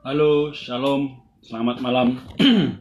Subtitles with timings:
[0.00, 1.12] Halo, shalom,
[1.44, 2.16] selamat malam.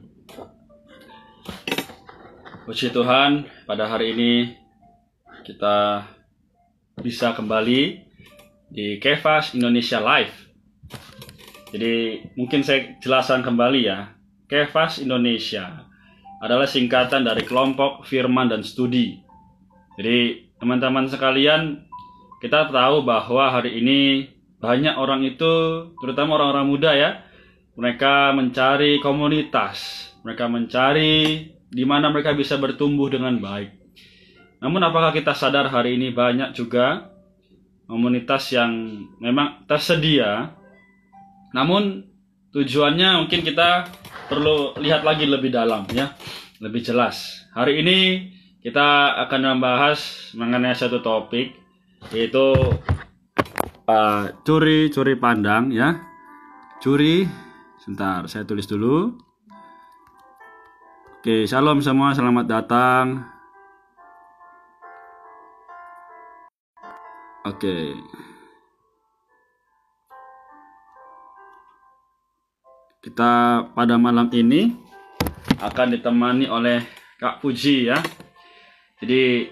[2.64, 4.56] Puji Tuhan, pada hari ini
[5.44, 6.08] kita
[7.04, 8.08] bisa kembali
[8.72, 10.32] di Kefas Indonesia Live.
[11.76, 14.16] Jadi mungkin saya jelaskan kembali ya.
[14.48, 15.92] Kefas Indonesia
[16.40, 19.20] adalah singkatan dari kelompok firman dan studi.
[20.00, 21.84] Jadi teman-teman sekalian,
[22.40, 24.00] kita tahu bahwa hari ini
[24.60, 25.54] banyak orang itu,
[26.00, 27.24] terutama orang-orang muda ya,
[27.80, 33.72] mereka mencari komunitas, mereka mencari di mana mereka bisa bertumbuh dengan baik.
[34.60, 37.08] Namun apakah kita sadar hari ini banyak juga
[37.88, 40.52] komunitas yang memang tersedia,
[41.56, 42.04] namun
[42.52, 43.88] tujuannya mungkin kita
[44.28, 46.12] perlu lihat lagi lebih dalam ya,
[46.60, 47.48] lebih jelas.
[47.56, 47.98] Hari ini
[48.60, 51.56] kita akan membahas mengenai satu topik
[52.12, 52.52] yaitu
[54.46, 55.98] curi curi pandang ya.
[56.80, 57.28] Curi
[57.82, 59.16] sebentar saya tulis dulu.
[61.20, 63.06] Oke shalom semua selamat datang.
[67.44, 67.96] Oke.
[73.00, 74.76] Kita pada malam ini
[75.60, 76.84] akan ditemani oleh
[77.20, 78.00] Kak Puji ya.
[79.00, 79.48] Jadi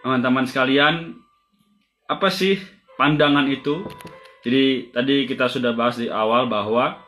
[0.00, 1.16] teman-teman sekalian
[2.08, 3.88] apa sih pandangan itu.
[4.44, 7.00] Jadi tadi kita sudah bahas di awal bahwa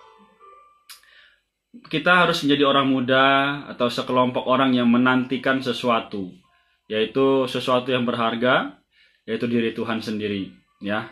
[1.93, 3.25] kita harus menjadi orang muda
[3.69, 6.33] atau sekelompok orang yang menantikan sesuatu,
[6.89, 8.81] yaitu sesuatu yang berharga,
[9.29, 11.09] yaitu diri Tuhan sendiri, ya.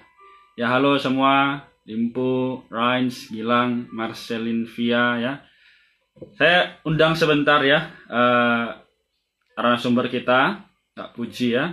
[0.57, 5.33] Ya halo semua, Limpu, Rains, Gilang, Marcelin Via, ya.
[6.37, 11.73] Saya undang sebentar ya uh, sumber kita, Kak Puji ya.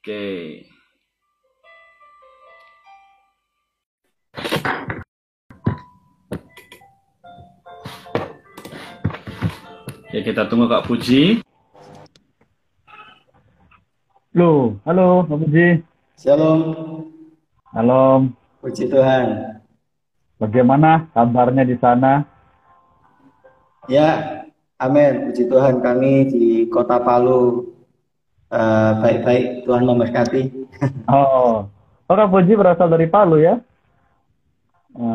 [0.00, 0.08] Oke.
[0.08, 0.79] Okay.
[10.10, 11.38] Ya kita tunggu Kak Puji.
[14.34, 15.86] Halo, halo Kak Puji.
[16.18, 16.60] Shalom.
[17.70, 18.26] Halo.
[18.58, 19.54] Puji Tuhan.
[20.42, 22.26] Bagaimana kabarnya di sana?
[23.86, 24.42] Ya,
[24.82, 25.30] amin.
[25.30, 27.70] Puji Tuhan kami di Kota Palu
[28.50, 29.62] uh, baik-baik.
[29.62, 30.42] Tuhan memberkati.
[31.14, 33.62] oh, oh Kak Puji berasal dari Palu ya?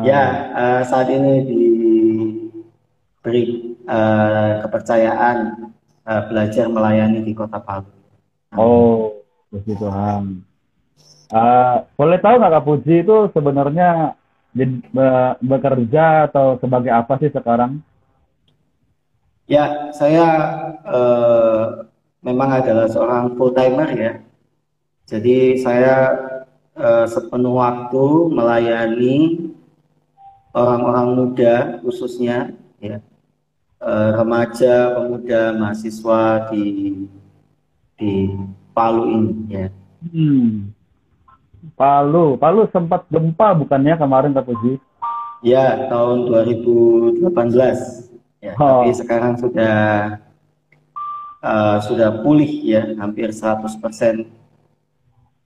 [0.08, 0.24] Ya,
[0.56, 5.70] uh, saat ini diberi uh, kepercayaan
[6.04, 7.90] uh, belajar melayani di Kota Palu.
[8.54, 10.42] Oh, puji Tuhan.
[11.26, 14.14] Uh, boleh tahu nggak Kak Puji itu sebenarnya
[15.42, 17.82] bekerja atau sebagai apa sih sekarang?
[19.50, 20.26] Ya, saya
[20.86, 21.86] uh,
[22.22, 24.12] memang adalah seorang full timer ya.
[25.06, 26.14] Jadi saya
[26.78, 29.50] uh, sepenuh waktu melayani
[30.56, 31.54] orang-orang muda
[31.84, 32.98] khususnya ya
[33.86, 36.64] remaja, pemuda, mahasiswa di
[37.96, 38.34] di
[38.76, 39.66] Palu ini ya.
[40.04, 40.68] Hmm.
[41.80, 44.76] Palu, Palu sempat gempa bukannya kemarin Kak Puji?
[45.40, 47.24] Ya, tahun 2018.
[48.44, 48.84] Ya, oh.
[48.84, 49.74] tapi sekarang sudah
[51.40, 53.80] uh, sudah pulih ya, hampir 100%.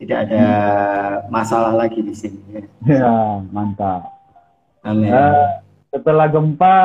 [0.01, 1.31] Tidak ada hmm.
[1.31, 2.65] masalah lagi di sini ya.
[2.83, 3.15] Ya,
[3.55, 4.11] mantap.
[4.83, 5.13] Amin.
[5.13, 5.63] Uh,
[5.95, 6.77] setelah gempa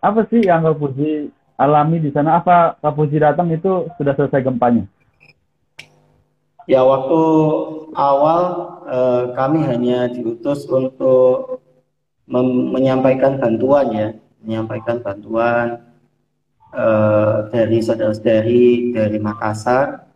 [0.00, 1.28] apa sih yang Kak Puji
[1.60, 2.40] alami di sana?
[2.40, 4.88] Apa Kak Puji datang itu sudah selesai gempanya?
[6.64, 7.20] Ya waktu
[7.92, 8.42] awal
[8.88, 11.60] eh, kami hanya diutus untuk
[12.30, 14.08] menyampaikan bantuan ya,
[14.40, 15.84] menyampaikan bantuan
[16.72, 20.08] eh, dari saudara-saudari dari Makassar.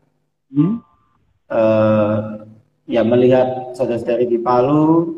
[0.48, 0.80] Hmm?
[1.52, 2.18] Eh,
[2.88, 5.12] ya melihat saudara-saudari di Palu,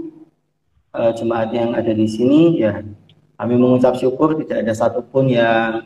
[0.91, 2.83] eh, jemaat yang ada di sini ya
[3.37, 5.85] kami mengucap syukur tidak ada satupun yang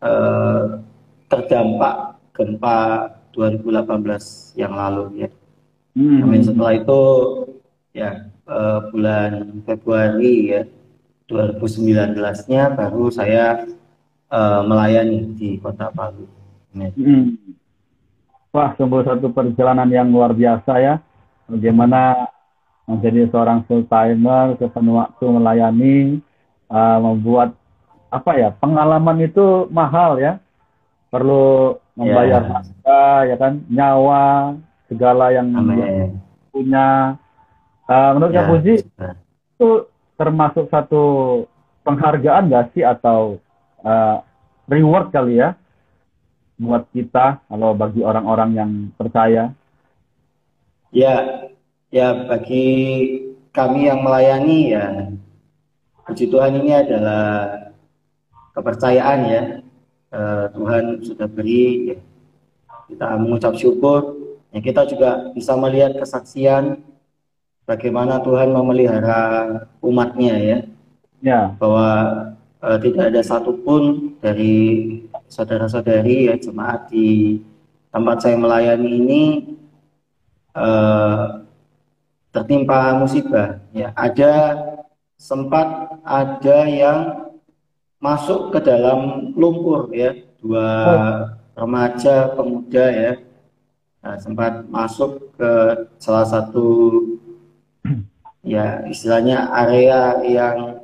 [0.00, 0.64] eh,
[1.28, 5.30] terdampak gempa 2018 yang lalu ya.
[5.92, 6.24] Hmm.
[6.24, 6.40] Amin.
[6.40, 7.00] Setelah itu
[7.92, 10.62] ya eh, bulan Februari ya
[11.28, 13.68] 2019-nya baru saya
[14.32, 16.24] eh, melayani di Kota Palu.
[16.72, 17.36] Hmm.
[18.52, 20.94] Wah, sungguh satu perjalanan yang luar biasa ya.
[21.48, 22.32] Bagaimana
[22.88, 25.96] menjadi seorang full timer sepenuh waktu melayani
[26.72, 27.52] uh, membuat
[28.08, 30.40] apa ya pengalaman itu mahal ya.
[31.12, 32.52] Perlu membayar yeah.
[32.56, 34.56] harga ya kan nyawa
[34.88, 35.52] segala yang
[36.48, 37.20] punya.
[37.84, 38.48] Uh, menurut yeah.
[38.48, 39.68] Puji itu
[40.16, 41.04] termasuk satu
[41.84, 42.80] penghargaan gak sih?
[42.80, 43.36] Atau
[43.84, 44.24] uh,
[44.72, 45.52] reward kali ya
[46.56, 49.52] buat kita kalau bagi orang-orang yang percaya?
[50.92, 51.44] Ya
[51.92, 52.68] ya bagi
[53.52, 55.12] kami yang melayani ya
[56.06, 57.22] puji Tuhan ini adalah
[58.56, 59.42] kepercayaan ya.
[60.12, 61.98] Uh, Tuhan sudah beri ya.
[62.92, 64.20] kita mengucap syukur.
[64.52, 66.84] Ya kita juga bisa melihat kesaksian
[67.64, 69.22] bagaimana Tuhan memelihara
[69.80, 70.58] umatnya ya.
[71.24, 71.40] Ya.
[71.56, 71.88] Bahwa
[72.60, 74.54] uh, tidak ada satupun dari
[75.32, 77.40] saudara-saudari ya jemaat di
[77.88, 79.22] tempat saya melayani ini
[80.52, 81.40] uh,
[82.32, 83.64] tertimpa musibah.
[83.72, 84.71] Ya ada
[85.22, 86.98] sempat ada yang
[88.02, 90.18] masuk ke dalam lumpur ya.
[90.42, 90.66] Dua
[91.54, 93.12] remaja pemuda ya.
[94.02, 95.52] Nah, sempat masuk ke
[96.02, 96.90] salah satu
[98.42, 100.82] ya istilahnya area yang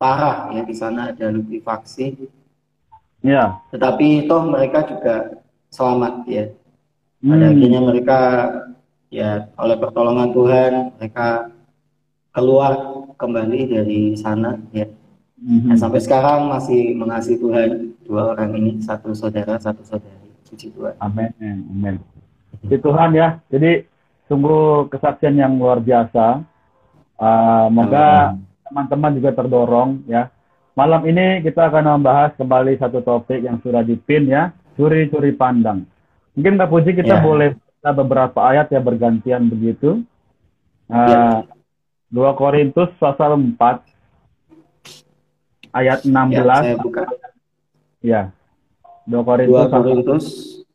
[0.00, 0.64] parah ya.
[0.64, 2.16] Di sana ada likuifaksi
[3.20, 3.60] ya.
[3.68, 6.48] Tetapi toh mereka juga selamat ya.
[7.20, 7.52] Pada hmm.
[7.52, 8.20] akhirnya mereka
[9.12, 11.52] ya oleh pertolongan Tuhan mereka
[12.32, 14.86] keluar kembali dari sana ya
[15.38, 15.70] Mm-hmm.
[15.70, 20.98] Nah, sampai sekarang masih mengasihi Tuhan dua orang ini satu saudara satu saudari puji Tuhan.
[20.98, 21.30] Amin.
[21.38, 21.94] Amin.
[22.58, 23.38] Puji Tuhan ya.
[23.46, 23.86] Jadi
[24.26, 26.42] sungguh kesaksian yang luar biasa.
[27.18, 28.34] Uh, moga
[28.66, 30.30] teman-teman juga terdorong ya.
[30.74, 35.82] Malam ini kita akan membahas kembali satu topik yang sudah dipin ya, curi-curi pandang.
[36.38, 37.22] Mungkin Kak Puji kita yeah.
[37.22, 37.50] boleh
[37.82, 40.06] beberapa ayat ya bergantian begitu.
[40.86, 41.57] Uh, yeah.
[42.08, 43.84] 2 Korintus pasal 4
[45.76, 47.04] ayat 16 ya, saya buka.
[48.00, 48.22] ya.
[49.04, 50.24] 2 Korintus, 2 Korintus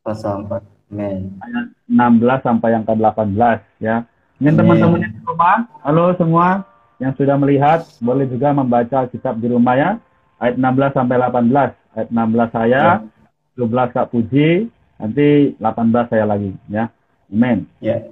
[0.06, 0.62] pasal 4
[0.94, 1.34] Amen.
[1.42, 4.06] ayat 16 sampai yang ke-18 ya.
[4.38, 6.66] Ini teman-teman yang di rumah halo semua
[7.02, 9.90] yang sudah melihat boleh juga membaca kitab di rumah ya.
[10.38, 13.10] Ayat 16 sampai 18 ayat 16 saya ya.
[13.58, 14.70] 12 Kak Puji
[15.02, 16.94] nanti 18 saya lagi ya.
[17.34, 17.66] Amin.
[17.82, 18.06] Ya.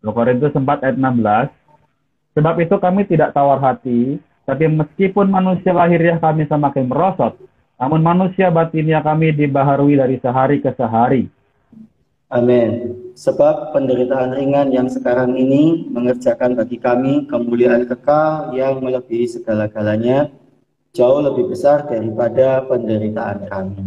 [0.00, 1.61] 2 Korintus 4 ayat 16
[2.32, 7.38] sebab itu kami tidak tawar hati tapi meskipun manusia lahiriah kami semakin merosot,
[7.78, 11.30] namun manusia batinnya kami dibaharui dari sehari ke sehari.
[12.32, 12.96] Amin.
[13.12, 20.32] Sebab penderitaan ringan yang sekarang ini mengerjakan bagi kami kemuliaan kekal yang melebihi segala-galanya,
[20.96, 23.84] jauh lebih besar daripada penderitaan kami.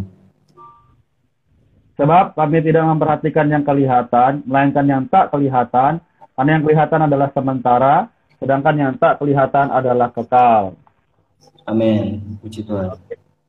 [1.97, 6.03] Sebab kami tidak memperhatikan yang kelihatan, melainkan yang tak kelihatan,
[6.35, 8.13] karena yang kelihatan adalah sementara,
[8.45, 10.77] sedangkan yang tak kelihatan adalah kekal.
[11.65, 12.37] Amin.
[12.45, 12.93] Puji Tuhan.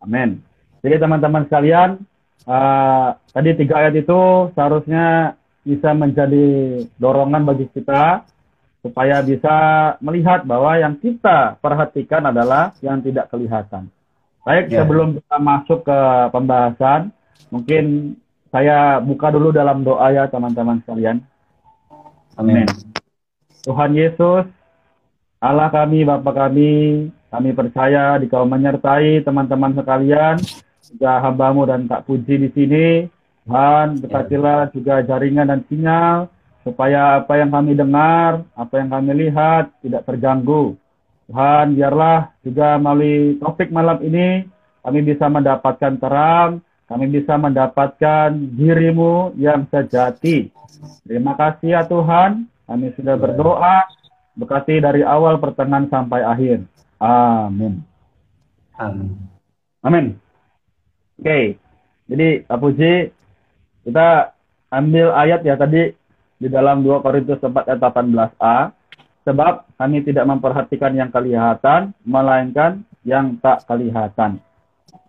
[0.00, 0.40] Amin.
[0.80, 2.00] Jadi teman-teman sekalian,
[2.48, 8.24] uh, tadi tiga ayat itu seharusnya bisa menjadi dorongan bagi kita
[8.80, 9.56] supaya bisa
[9.98, 13.92] melihat bahwa yang kita perhatikan adalah yang tidak kelihatan.
[14.46, 14.86] Baik, ya.
[14.86, 15.98] sebelum kita masuk ke
[16.30, 17.10] pembahasan,
[17.50, 18.14] mungkin
[18.54, 21.18] saya buka dulu dalam doa ya teman-teman sekalian.
[22.38, 22.70] Amin.
[23.66, 24.46] Tuhan Yesus,
[25.46, 30.42] Allah kami, Bapa kami, kami percaya di kau menyertai teman-teman sekalian,
[30.90, 32.86] juga hambamu dan tak puji di sini.
[33.46, 36.26] Tuhan, berkatilah juga jaringan dan sinyal,
[36.66, 40.74] supaya apa yang kami dengar, apa yang kami lihat, tidak terganggu.
[41.30, 44.50] Tuhan, biarlah juga melalui topik malam ini,
[44.82, 46.58] kami bisa mendapatkan terang,
[46.90, 50.50] kami bisa mendapatkan dirimu yang sejati.
[51.06, 53.86] Terima kasih ya Tuhan, kami sudah berdoa
[54.36, 56.60] Berkati dari awal pertengahan sampai akhir.
[57.00, 57.80] Amin.
[58.76, 59.16] Amin.
[59.80, 60.06] Amin.
[61.16, 61.24] Oke.
[61.24, 61.44] Okay.
[62.06, 62.94] Jadi Pak Puji,
[63.88, 64.36] kita
[64.70, 65.90] ambil ayat ya tadi
[66.36, 68.56] di dalam 2 Korintus 4 ayat 18a.
[69.26, 74.38] Sebab kami tidak memperhatikan yang kelihatan, melainkan yang tak kelihatan.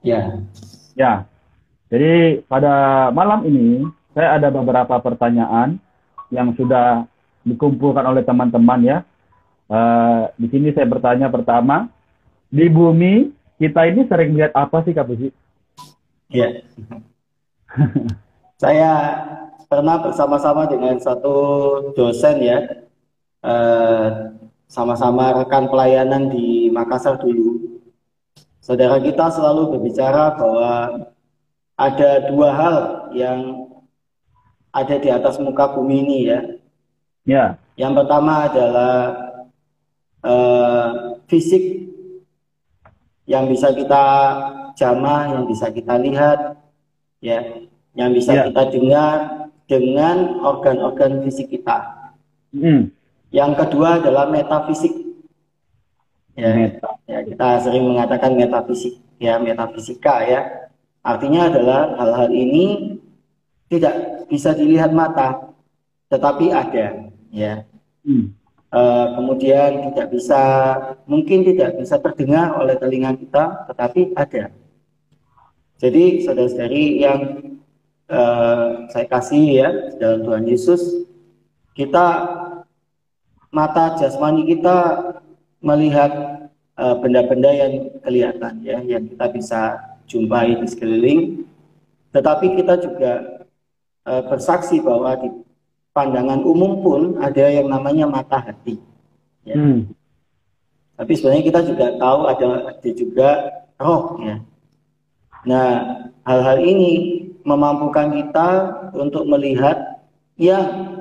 [0.01, 0.41] Ya.
[0.97, 1.29] Ya.
[1.93, 3.85] Jadi pada malam ini
[4.17, 5.77] saya ada beberapa pertanyaan
[6.33, 7.05] yang sudah
[7.45, 8.97] dikumpulkan oleh teman-teman ya
[9.67, 11.91] Uh, di sini saya bertanya pertama,
[12.47, 15.29] di bumi kita ini sering melihat apa sih Kak Puji?
[16.31, 16.63] Iya.
[18.63, 18.91] saya
[19.67, 21.35] pernah bersama-sama dengan satu
[21.93, 22.59] dosen ya,
[23.43, 24.31] uh,
[24.71, 27.83] sama-sama rekan pelayanan di Makassar dulu.
[28.63, 30.71] Saudara kita selalu berbicara bahwa
[31.79, 32.75] ada dua hal
[33.15, 33.39] yang
[34.75, 36.39] ada di atas muka bumi ini ya.
[37.27, 37.45] Ya.
[37.75, 39.26] Yang pertama adalah
[40.23, 41.89] uh, fisik
[43.27, 44.05] yang bisa kita
[44.79, 46.55] jamah, yang bisa kita lihat,
[47.19, 48.45] ya, yang bisa yeah.
[48.47, 49.15] kita dengar
[49.67, 52.07] dengan organ-organ fisik kita.
[52.55, 52.93] Mm.
[53.35, 54.93] Yang kedua adalah metafisik.
[56.37, 57.01] Ya, Meta.
[57.09, 60.69] ya, kita sering mengatakan metafisik, ya, metafisika, ya.
[61.01, 62.95] Artinya adalah hal-hal ini
[63.67, 65.51] tidak bisa dilihat mata,
[66.13, 67.65] tetapi ada, ya.
[68.05, 68.36] Mm.
[68.77, 70.41] Uh, kemudian tidak bisa
[71.09, 74.53] mungkin tidak bisa terdengar oleh telinga kita, tetapi ada.
[75.77, 77.19] Jadi saudara-saudari yang
[78.09, 79.69] uh, saya kasih ya
[80.01, 81.05] dalam Tuhan Yesus,
[81.77, 82.05] kita
[83.53, 84.77] mata jasmani kita
[85.61, 86.11] melihat
[86.77, 87.73] eh, benda-benda uh, yang
[88.05, 89.61] kelihatan ya, yang kita bisa
[90.05, 91.21] jumpai di sekeliling.
[92.13, 93.13] Tetapi kita juga
[94.05, 95.29] uh, bersaksi bahwa di
[95.97, 98.77] pandangan umum pun ada yang namanya mata hati.
[99.41, 99.57] Ya.
[99.57, 99.89] Hmm.
[100.93, 103.29] Tapi sebenarnya kita juga tahu ada, ada juga
[103.81, 104.37] roh ya.
[105.49, 105.69] Nah,
[106.21, 106.93] hal-hal ini
[107.41, 108.49] memampukan kita
[108.93, 110.05] untuk melihat
[110.37, 110.93] yang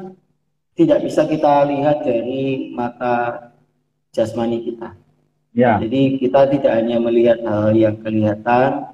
[0.77, 3.49] tidak bisa kita lihat dari mata
[4.13, 4.97] jasmani kita.
[5.57, 5.81] Ya.
[5.81, 8.93] Jadi kita tidak hanya melihat hal yang kelihatan,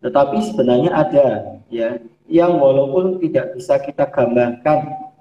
[0.00, 1.26] tetapi sebenarnya ada
[1.68, 2.00] ya
[2.32, 5.11] yang walaupun tidak bisa kita gambarkan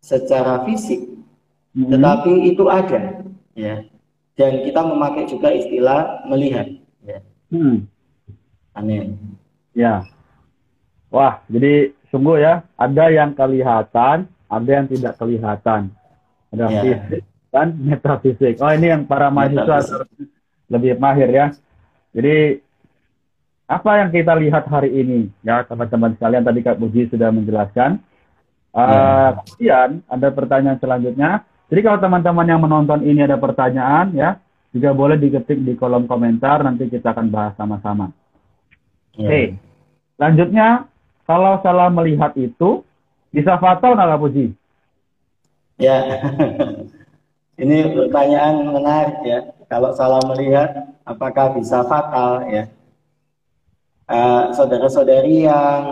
[0.00, 1.04] secara fisik,
[1.76, 1.88] hmm.
[1.92, 3.84] tetapi itu ada ya.
[4.34, 6.66] Dan kita memakai juga istilah melihat.
[7.04, 7.20] Ya.
[7.52, 7.84] Hmm.
[8.72, 9.20] Amin.
[9.76, 10.08] Ya.
[11.12, 15.92] Wah, jadi sungguh ya, ada yang kelihatan, ada yang tidak kelihatan.
[16.50, 16.82] Ada yeah.
[16.82, 18.62] fisik dan metafisik.
[18.62, 20.06] Oh ini yang para mahasiswa
[20.70, 21.46] lebih mahir ya.
[22.14, 22.62] Jadi
[23.70, 28.02] apa yang kita lihat hari ini ya teman-teman sekalian tadi Kak Puji sudah menjelaskan.
[28.70, 29.34] Uh.
[29.42, 31.30] Kemudian ada pertanyaan selanjutnya.
[31.70, 34.38] Jadi kalau teman-teman yang menonton ini ada pertanyaan ya
[34.70, 38.14] juga boleh diketik di kolom komentar nanti kita akan bahas sama-sama.
[39.14, 39.26] Yeah.
[39.26, 39.26] Oke.
[39.26, 39.46] Okay.
[40.20, 40.68] Lanjutnya
[41.26, 42.82] kalau salah melihat itu
[43.30, 44.46] bisa fatal nggak Puji?
[45.80, 45.96] Ya,
[47.62, 49.40] ini pertanyaan menarik ya.
[49.70, 52.68] Kalau salah melihat, apakah bisa fatal ya?
[54.10, 55.82] Uh, saudara-saudari yang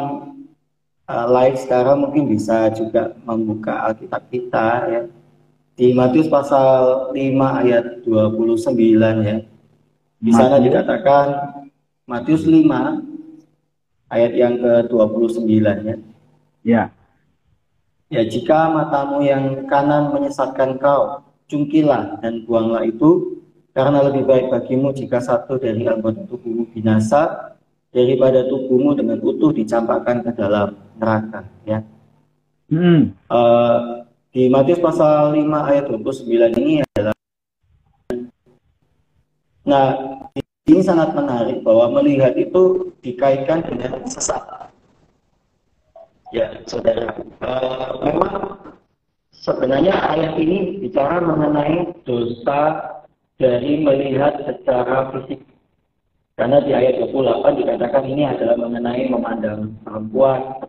[1.08, 5.02] uh, live sekarang mungkin bisa juga membuka Alkitab kita ya.
[5.78, 9.36] Di Matius pasal 5 ayat 29 ya.
[10.18, 11.26] Di sana dikatakan
[12.04, 12.66] Matius 5
[14.10, 15.48] ayat yang ke-29
[15.86, 15.96] ya.
[16.66, 16.82] Ya.
[18.08, 23.36] Ya, jika matamu yang kanan menyesatkan kau, cungkilah dan buanglah itu,
[23.76, 27.52] karena lebih baik bagimu jika satu dari anggota tubuhmu binasa
[27.92, 31.40] daripada tubuhmu dengan utuh dicampakkan ke dalam neraka.
[31.64, 31.86] Ya.
[32.68, 33.16] Hmm.
[33.32, 37.16] Uh, di Matius pasal 5 ayat 29 ini adalah
[39.68, 39.88] Nah,
[40.68, 44.40] ini sangat menarik bahwa melihat itu dikaitkan dengan sesat
[46.28, 47.16] Ya, saudara.
[47.40, 48.32] Uh, memang
[49.32, 52.84] sebenarnya ayat ini bicara mengenai dosa
[53.40, 55.40] dari melihat secara fisik.
[56.38, 60.62] Karena di ayat 28 dikatakan ini adalah mengenai memandang perempuan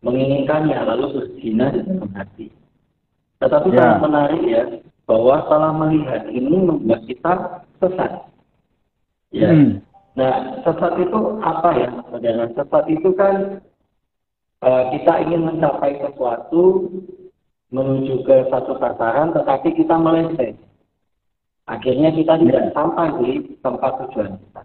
[0.00, 2.48] menginginkannya lalu berzina di dalam hati.
[3.36, 3.76] Tetapi ya.
[3.76, 4.64] sangat menarik ya
[5.04, 7.32] bahwa salah melihat ini membuat kita
[7.84, 8.32] sesat.
[9.28, 9.52] Ya.
[9.52, 9.84] Hmm.
[10.16, 12.44] Nah, sesat itu apa ya, saudara?
[12.56, 13.60] Sesat itu kan
[14.64, 16.88] uh, kita ingin mencapai sesuatu
[17.68, 20.56] menuju ke satu sasaran tetapi kita melenceng.
[21.68, 23.30] Akhirnya kita tidak sampai di
[23.60, 24.64] tempat tujuan kita.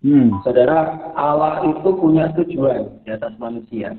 [0.00, 0.32] Hmm.
[0.40, 3.92] Saudara, Allah itu punya tujuan di atas manusia.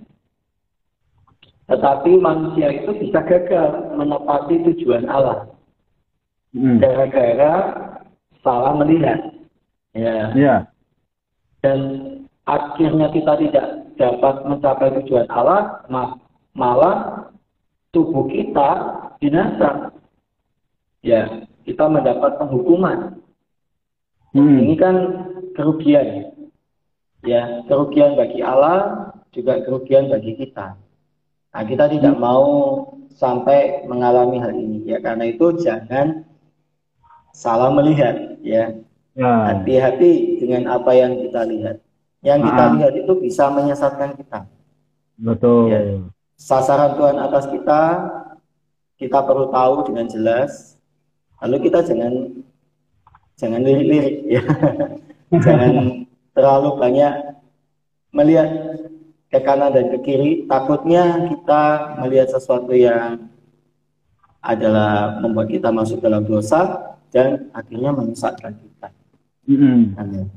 [1.69, 5.45] Tetapi manusia itu bisa gagal menepati tujuan Allah.
[6.57, 6.81] Hmm.
[6.81, 7.53] Gara-gara
[8.41, 9.19] salah melihat.
[9.93, 10.33] Ya.
[10.33, 10.55] ya.
[11.61, 11.79] Dan
[12.49, 13.65] akhirnya kita tidak
[14.01, 15.85] dapat mencapai tujuan Allah,
[16.57, 17.29] malah
[17.93, 18.69] tubuh kita
[19.21, 19.93] binasa.
[21.05, 23.21] Ya, kita mendapat penghukuman.
[24.33, 24.57] Hmm.
[24.65, 24.95] Ini kan
[25.55, 26.33] kerugian.
[27.21, 30.75] Ya, kerugian bagi Allah, juga kerugian bagi kita.
[31.51, 32.47] Nah, kita tidak mau
[33.11, 36.23] sampai mengalami hal ini ya karena itu jangan
[37.35, 38.75] salah melihat ya.
[39.15, 39.31] ya.
[39.51, 41.77] Hati-hati dengan apa yang kita lihat.
[42.21, 42.71] Yang kita ah.
[42.77, 44.47] lihat itu bisa menyesatkan kita.
[45.19, 45.73] Betul.
[45.73, 45.79] Ya.
[46.37, 47.81] Sasaran Tuhan atas kita,
[48.97, 50.77] kita perlu tahu dengan jelas.
[51.41, 52.13] Lalu kita jangan
[53.35, 54.43] jangan lirik-lirik ya.
[55.39, 56.03] jangan
[56.35, 57.13] terlalu banyak
[58.11, 58.49] melihat
[59.31, 60.31] ke kanan dan ke kiri.
[60.51, 61.63] Takutnya kita
[62.03, 63.31] melihat sesuatu yang
[64.43, 68.87] adalah membuat kita masuk dalam dosa dan akhirnya menyesatkan kita.
[69.47, 69.81] Mm -hmm.
[69.95, 70.27] Oke,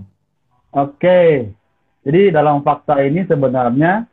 [0.75, 1.31] okay.
[2.05, 4.05] Jadi dalam fakta ini sebenarnya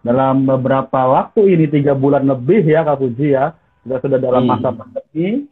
[0.00, 3.52] dalam beberapa waktu ini tiga bulan lebih ya Kak Puji ya
[3.84, 4.50] kita sudah dalam hmm.
[4.54, 5.50] masa pandemi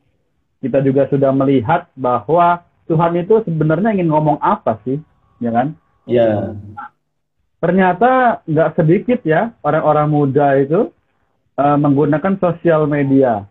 [0.64, 4.98] kita juga sudah melihat bahwa Tuhan itu sebenarnya ingin ngomong apa sih
[5.38, 5.76] ya kan?
[6.08, 6.56] Ya.
[7.58, 10.88] ternyata nggak sedikit ya orang-orang muda itu
[11.58, 13.44] uh, menggunakan sosial media.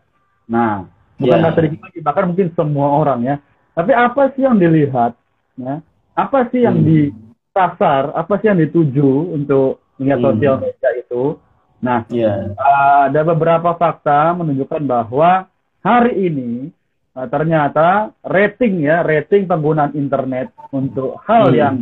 [0.50, 1.54] Nah bukan yeah.
[1.54, 3.36] sedikit lagi bahkan mungkin semua orang ya
[3.74, 5.18] tapi apa sih yang dilihat
[5.58, 5.82] ya
[6.14, 6.86] apa sih yang hmm.
[6.86, 10.28] disasar apa sih yang dituju untuk melihat hmm.
[10.30, 11.24] sosial media itu
[11.82, 12.54] nah yeah.
[12.58, 15.50] uh, ada beberapa fakta menunjukkan bahwa
[15.82, 16.70] hari ini
[17.18, 21.58] uh, ternyata rating ya rating penggunaan internet untuk hal hmm.
[21.58, 21.76] yang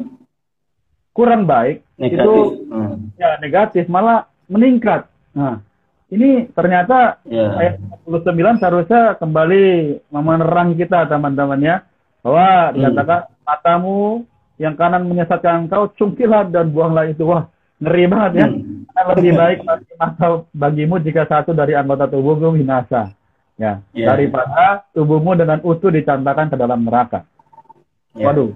[1.11, 2.23] kurang baik negatif.
[2.23, 2.33] itu
[2.71, 2.95] hmm.
[3.19, 5.59] ya negatif malah meningkat nah
[6.07, 7.59] ini ternyata yeah.
[7.59, 7.75] ayat
[8.07, 9.63] 49 seharusnya kembali
[10.07, 11.75] menerang kita teman-teman ya
[12.23, 12.73] bahwa hmm.
[12.79, 13.99] dikatakan matamu
[14.55, 17.51] yang kanan menyesatkan engkau cungkilah dan buanglah itu wah
[17.83, 18.73] ngeri banget ya hmm.
[18.95, 19.59] Lebih baik
[19.99, 23.11] mata bagimu jika satu dari anggota tubuhmu binasa
[23.55, 24.07] ya yeah.
[24.11, 27.23] daripada tubuhmu dengan utuh dicantakan ke dalam neraka
[28.15, 28.27] yeah.
[28.27, 28.51] waduh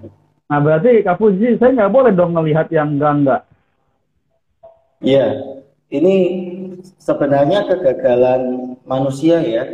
[0.50, 3.42] nah berarti Kak Fuji saya nggak boleh dong melihat yang enggak enggak
[5.00, 5.30] iya yeah.
[5.88, 6.14] ini
[7.00, 9.64] sebenarnya kegagalan manusia ya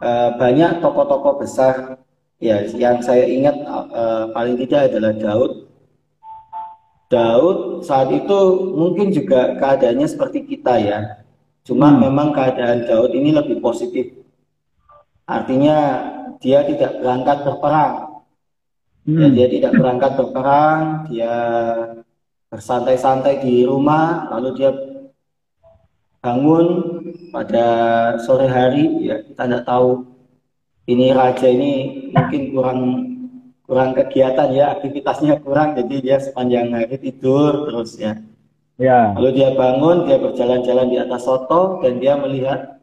[0.00, 2.00] uh, banyak tokoh-tokoh besar
[2.38, 5.52] ya yang saya ingat uh, paling tidak adalah Daud
[7.08, 8.38] Daud saat itu
[8.76, 10.98] mungkin juga keadaannya seperti kita ya
[11.66, 11.98] cuma hmm.
[12.00, 14.18] memang keadaan Daud ini lebih positif
[15.28, 15.76] artinya
[16.40, 17.94] dia tidak berangkat berperang.
[19.04, 19.20] Ya, hmm.
[19.20, 20.82] ya, dia tidak berangkat berperang
[21.12, 21.34] dia
[22.48, 24.70] bersantai-santai di rumah lalu dia
[26.24, 26.66] bangun
[27.28, 27.66] pada
[28.24, 29.04] sore hari.
[29.04, 30.08] Ya kita tidak tahu
[30.88, 31.72] ini raja ini
[32.16, 32.80] mungkin kurang
[33.68, 38.16] kurang kegiatan ya aktivitasnya kurang jadi dia sepanjang hari tidur terus ya.
[38.78, 39.12] Ya.
[39.18, 42.78] Lalu dia bangun dia berjalan-jalan di atas soto dan dia melihat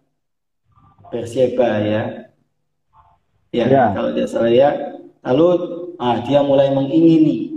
[1.06, 2.25] Berseba ya
[3.56, 3.86] ya, ya.
[3.96, 4.70] kalau dia salah ya.
[5.24, 5.48] Lalu
[5.98, 7.56] ah dia mulai mengingini.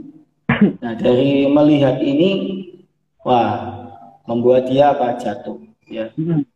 [0.83, 2.31] Nah dari melihat ini
[3.23, 3.79] wah
[4.27, 5.19] membuat dia apa?
[5.19, 5.59] Jatuh
[5.91, 6.15] ya.
[6.15, 6.47] Hmm.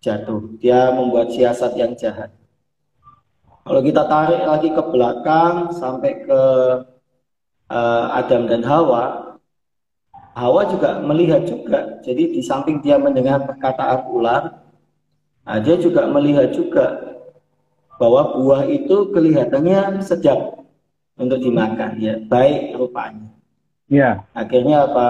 [0.00, 0.54] jatuh.
[0.62, 2.30] Dia membuat siasat yang jahat.
[3.66, 6.40] Kalau kita tarik lagi ke belakang sampai ke
[7.70, 9.26] uh, Adam dan Hawa
[10.36, 11.96] Hawa juga melihat juga.
[12.04, 14.60] Jadi di samping dia mendengar perkataan ular
[15.48, 17.15] nah, dia juga melihat juga
[17.96, 20.64] bahwa buah itu kelihatannya sedap
[21.16, 23.32] untuk dimakan ya baik rupanya
[23.88, 25.06] ya akhirnya apa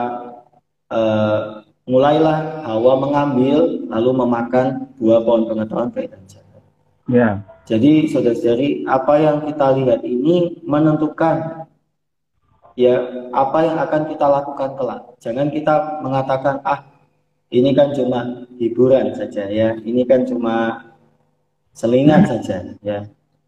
[0.91, 6.63] uh, mulailah Hawa mengambil lalu memakan buah pohon pengetahuan baik dan jahat.
[7.07, 7.29] Ya.
[7.67, 11.67] Jadi saudara-saudari, apa yang kita lihat ini menentukan
[12.79, 12.95] ya
[13.35, 15.03] apa yang akan kita lakukan kelak.
[15.23, 16.87] Jangan kita mengatakan ah
[17.51, 20.83] ini kan cuma hiburan saja ya, ini kan cuma
[21.77, 23.05] selingan saja ya.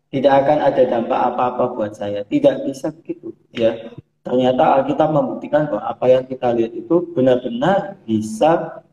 [0.09, 2.25] Tidak akan ada dampak apa-apa buat saya.
[2.29, 3.97] Tidak bisa begitu ya
[4.29, 8.85] ternyata Alkitab membuktikan bahwa apa yang kita lihat itu benar-benar bisa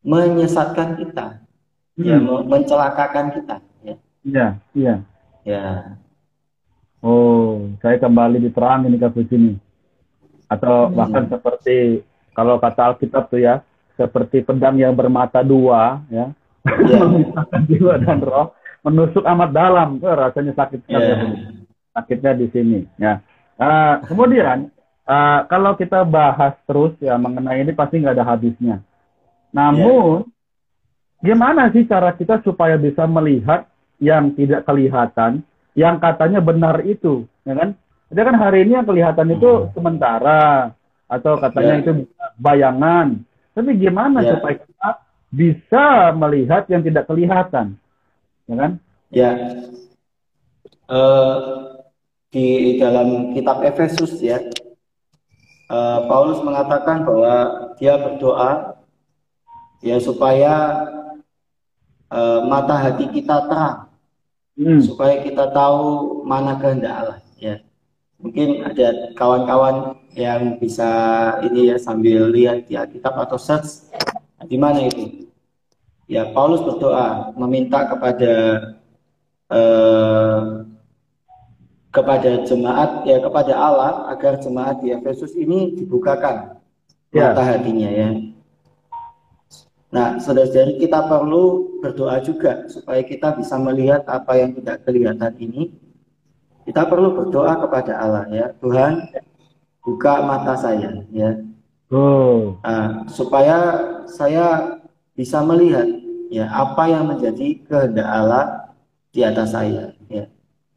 [0.00, 1.44] menyesatkan kita,
[2.00, 2.26] ya, hmm.
[2.26, 3.56] ya, mencelakakan kita.
[3.84, 4.94] Ya, iya, iya.
[5.44, 5.66] Ya.
[7.04, 9.60] Oh, saya kembali diterang ini kasus ini.
[10.48, 10.94] Atau hmm.
[10.96, 13.60] bahkan seperti kalau kata Alkitab tuh ya,
[13.94, 16.32] seperti pedang yang bermata dua, ya,
[16.64, 16.98] ya.
[17.12, 21.06] memisahkan jiwa dan roh, menusuk amat dalam, oh, rasanya sakit sekali.
[21.06, 21.16] Ya.
[21.94, 23.22] Sakitnya di sini, ya.
[23.60, 24.72] Uh, kemudian
[25.06, 28.82] uh, kalau kita bahas terus ya mengenai ini pasti nggak ada habisnya.
[29.54, 31.30] Namun yeah.
[31.30, 33.68] gimana sih cara kita supaya bisa melihat
[34.02, 35.46] yang tidak kelihatan,
[35.78, 37.78] yang katanya benar itu, ya kan?
[38.12, 39.68] Jadi kan hari ini yang kelihatan itu hmm.
[39.76, 40.74] sementara
[41.06, 41.82] atau katanya yeah.
[41.84, 41.90] itu
[42.40, 43.20] bayangan.
[43.52, 44.30] Tapi gimana yeah.
[44.32, 44.90] supaya kita
[45.32, 45.84] bisa
[46.16, 47.76] melihat yang tidak kelihatan,
[48.48, 48.72] ya kan?
[49.12, 49.30] Ya.
[50.88, 51.62] Uh,
[52.32, 54.40] di dalam kitab Efesus ya
[55.68, 57.36] uh, Paulus mengatakan bahwa
[57.76, 58.80] dia berdoa
[59.84, 60.84] ya supaya
[62.08, 63.78] uh, mata hati kita terang
[64.56, 64.80] hmm.
[64.80, 67.60] supaya kita tahu mana kehendak Allah ya
[68.16, 70.88] mungkin ada kawan-kawan yang bisa
[71.44, 73.92] ini ya sambil lihat di Alkitab atau search
[74.48, 75.21] di mana itu
[76.12, 78.32] ya Paulus berdoa meminta kepada
[79.48, 80.68] uh,
[81.88, 86.60] kepada jemaat ya kepada Allah agar jemaat di Efesus ini dibukakan
[87.08, 87.32] ya.
[87.32, 88.10] mata hatinya ya.
[89.92, 95.76] Nah, saudara-saudari kita perlu berdoa juga supaya kita bisa melihat apa yang tidak kelihatan ini.
[96.64, 99.12] Kita perlu berdoa kepada Allah ya, Tuhan
[99.84, 101.36] buka mata saya ya.
[101.92, 102.56] Oh.
[102.64, 104.80] Nah, supaya saya
[105.12, 105.84] bisa melihat
[106.32, 108.72] ya apa yang menjadi kehendak Allah
[109.12, 110.24] di atas saya ya.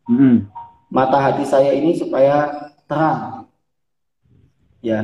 [0.03, 0.51] Hmm
[0.95, 3.51] mata hati saya ini supaya terang.
[4.79, 5.01] Ya,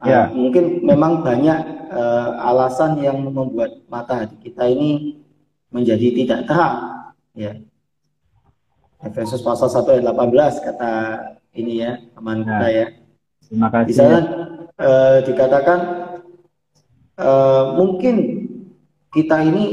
[0.00, 0.20] ah, ya.
[0.30, 5.20] Uh, mungkin memang banyak uh, alasan yang membuat mata hati kita ini
[5.68, 6.76] menjadi tidak terang.
[7.36, 7.60] Ya,
[9.04, 10.92] Efesus pasal 1 ayat 18 kata
[11.52, 12.86] ini ya teman kita ya.
[13.44, 13.88] Terima kasih.
[13.90, 14.18] Di sana
[14.78, 15.78] eh, dikatakan
[17.18, 18.39] eh, mungkin
[19.10, 19.64] kita ini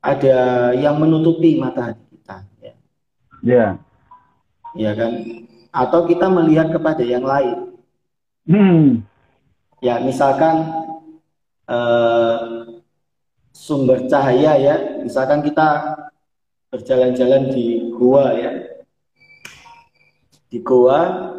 [0.00, 2.72] ada yang menutupi mata hati kita ya.
[3.44, 3.66] Ya.
[4.72, 5.12] Ya kan?
[5.70, 7.76] Atau kita melihat kepada yang lain.
[8.48, 9.04] Hmm.
[9.80, 10.66] Ya, misalkan
[11.68, 12.40] eh,
[13.52, 15.96] sumber cahaya ya, misalkan kita
[16.72, 18.52] berjalan-jalan di gua ya.
[20.50, 21.30] Di gua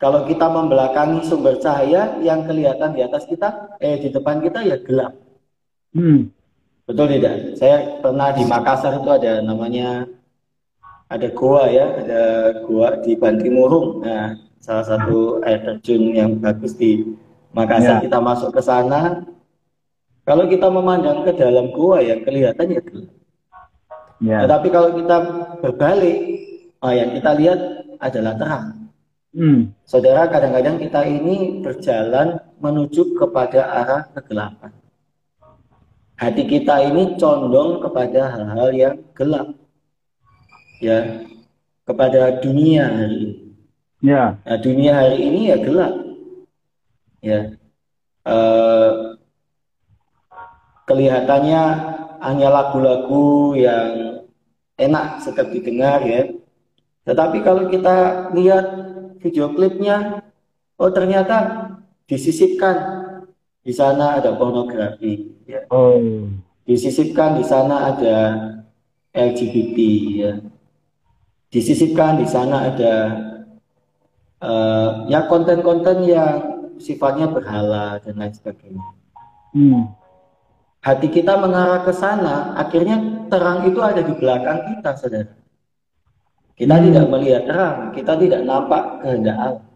[0.00, 4.80] kalau kita membelakangi sumber cahaya yang kelihatan di atas kita, eh di depan kita ya
[4.80, 5.12] gelap.
[5.92, 6.32] Hmm.
[6.90, 7.54] Betul tidak?
[7.54, 10.10] Saya pernah di Makassar itu ada namanya
[11.06, 12.22] ada gua ya, ada
[12.66, 14.02] gua di Bantimurung.
[14.02, 17.14] Nah, salah satu air terjun yang bagus di
[17.54, 18.02] Makassar.
[18.02, 18.10] Ya.
[18.10, 19.22] Kita masuk ke sana.
[20.26, 23.14] Kalau kita memandang ke dalam gua ya kelihatan ya gelap.
[24.20, 24.38] Ya.
[24.44, 25.16] Tetapi kalau kita
[25.62, 26.18] berbalik,
[26.82, 27.60] oh, yang kita lihat
[28.02, 28.66] adalah terang.
[29.30, 29.70] Hmm.
[29.86, 34.74] Saudara, kadang-kadang kita ini berjalan menuju kepada arah kegelapan.
[36.20, 39.56] Hati kita ini condong kepada hal-hal yang gelap.
[40.76, 41.24] Ya,
[41.88, 43.36] kepada dunia hari ini.
[44.04, 44.36] Ya.
[44.44, 45.94] Nah, dunia hari ini ya gelap.
[47.24, 47.40] Ya.
[48.28, 48.92] Eh,
[50.84, 51.62] kelihatannya
[52.20, 54.20] hanya lagu-lagu yang
[54.76, 56.36] enak sedap didengar ya.
[57.08, 58.66] Tetapi kalau kita lihat
[59.24, 60.20] video klipnya,
[60.76, 61.64] oh ternyata
[62.04, 62.99] disisipkan
[63.60, 65.64] di sana ada pornografi, ya.
[65.68, 66.28] Oh.
[66.64, 68.16] disisipkan di sana ada
[69.12, 69.78] LGBT,
[70.16, 70.32] ya.
[71.50, 72.94] disisipkan di sana ada
[74.40, 76.36] eh, ya konten-konten yang
[76.80, 78.86] sifatnya berhala dan lain sebagainya.
[79.52, 79.92] Hmm.
[80.80, 85.36] Hati kita mengarah ke sana, akhirnya terang itu ada di belakang kita, saudara.
[86.56, 86.84] Kita Hmm.
[86.88, 89.66] tidak melihat terang, kita tidak nampak kehendak Allah.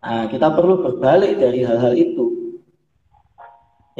[0.00, 2.24] Nah, kita perlu berbalik dari hal-hal itu.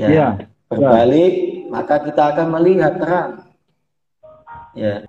[0.01, 0.29] Ya, Iya.
[0.73, 1.33] berbalik,
[1.69, 3.53] maka kita akan melihat terang.
[4.73, 5.05] Ya,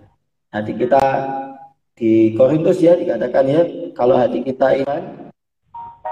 [0.51, 1.03] hati kita
[1.95, 3.61] di Korintus ya dikatakan ya,
[3.95, 5.31] kalau hati kita iman,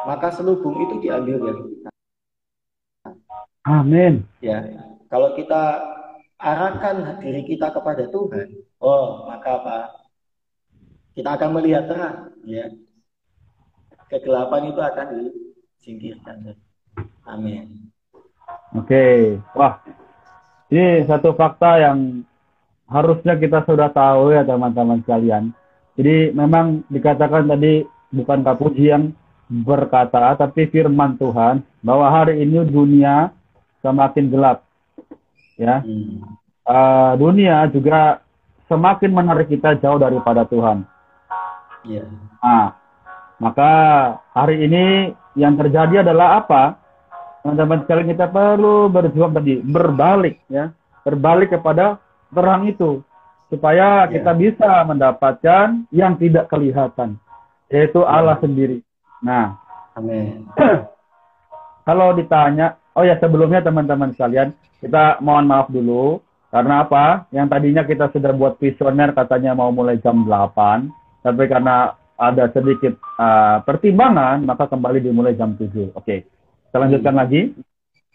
[0.08, 1.90] maka selubung itu diambil dari kita.
[3.68, 4.24] Amin.
[4.40, 4.64] Ya,
[5.12, 5.84] kalau kita
[6.40, 9.78] arahkan diri kita kepada Tuhan, oh maka apa?
[11.20, 12.72] Kita akan melihat terang, ya.
[14.08, 15.08] Kegelapan itu akan
[15.76, 16.56] disingkirkan.
[17.28, 17.89] Amin.
[18.76, 19.38] Oke.
[19.58, 19.82] Wah.
[20.70, 22.22] Ini satu fakta yang
[22.86, 25.50] harusnya kita sudah tahu ya teman-teman sekalian.
[25.98, 29.14] Jadi memang dikatakan tadi bukan Kapuji yang
[29.50, 33.34] berkata, tapi firman Tuhan bahwa hari ini dunia
[33.82, 34.62] semakin gelap.
[35.58, 36.40] Ya, Hmm.
[36.70, 38.22] Eh, dunia juga
[38.70, 40.86] semakin menarik kita jauh daripada Tuhan.
[41.90, 42.06] Ya.
[42.46, 42.78] Nah,
[43.42, 43.72] maka
[44.38, 46.78] hari ini yang terjadi adalah apa?
[47.40, 50.76] Teman-teman sekalian kita perlu berjuang tadi, berbalik ya,
[51.08, 51.98] berbalik kepada
[52.36, 53.00] terang itu
[53.50, 54.20] supaya Ya.
[54.20, 57.18] kita bisa mendapatkan yang tidak kelihatan,
[57.72, 58.84] yaitu Allah sendiri.
[59.26, 59.58] Nah,
[59.98, 60.46] Amin.
[61.88, 66.22] kalau ditanya, oh ya sebelumnya teman-teman sekalian, kita mohon maaf dulu
[66.54, 67.30] karena apa?
[67.34, 73.00] Yang tadinya kita sudah buat visioner katanya mau mulai jam 8, tapi karena ada sedikit
[73.16, 75.96] uh, pertimbangan, maka kembali dimulai jam 7.
[75.96, 76.28] Oke,
[76.70, 77.42] kita lanjutkan lagi.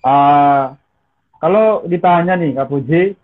[0.07, 0.79] Uh,
[1.43, 3.19] kalau ditanya nih Kak Puji,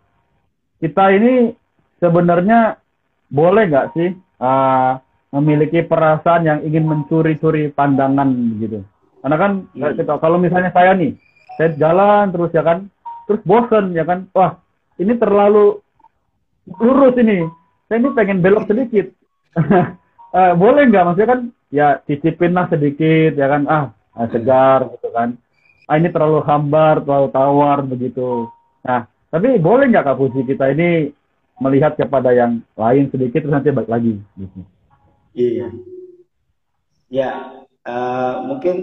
[0.83, 1.55] kita ini
[2.03, 2.83] sebenarnya
[3.31, 4.11] boleh nggak sih
[4.43, 4.99] uh,
[5.31, 8.27] memiliki perasaan yang ingin mencuri-curi pandangan
[8.59, 8.83] gitu?
[9.23, 9.95] Karena kan Hmm.
[9.95, 11.15] kita, kalau misalnya saya nih,
[11.55, 12.91] saya jalan terus ya kan,
[13.31, 14.59] terus bosen ya kan, wah
[14.99, 15.79] ini terlalu
[16.83, 17.47] lurus ini,
[17.87, 19.07] saya ini pengen belok sedikit.
[20.35, 21.05] Eh, boleh nggak?
[21.07, 21.41] Maksudnya kan
[21.71, 25.41] ya cicipin lah sedikit ya kan, ah ah, segar gitu kan.
[25.89, 28.53] Ah ini terlalu hambar, terlalu tawar begitu.
[28.85, 31.11] Nah, tapi boleh nggak Kak Puji kita ini
[31.61, 34.61] melihat kepada yang lain sedikit terus nanti balik lagi gitu.
[35.37, 35.69] Iya.
[37.11, 37.31] Ya,
[37.85, 38.77] eh, mungkin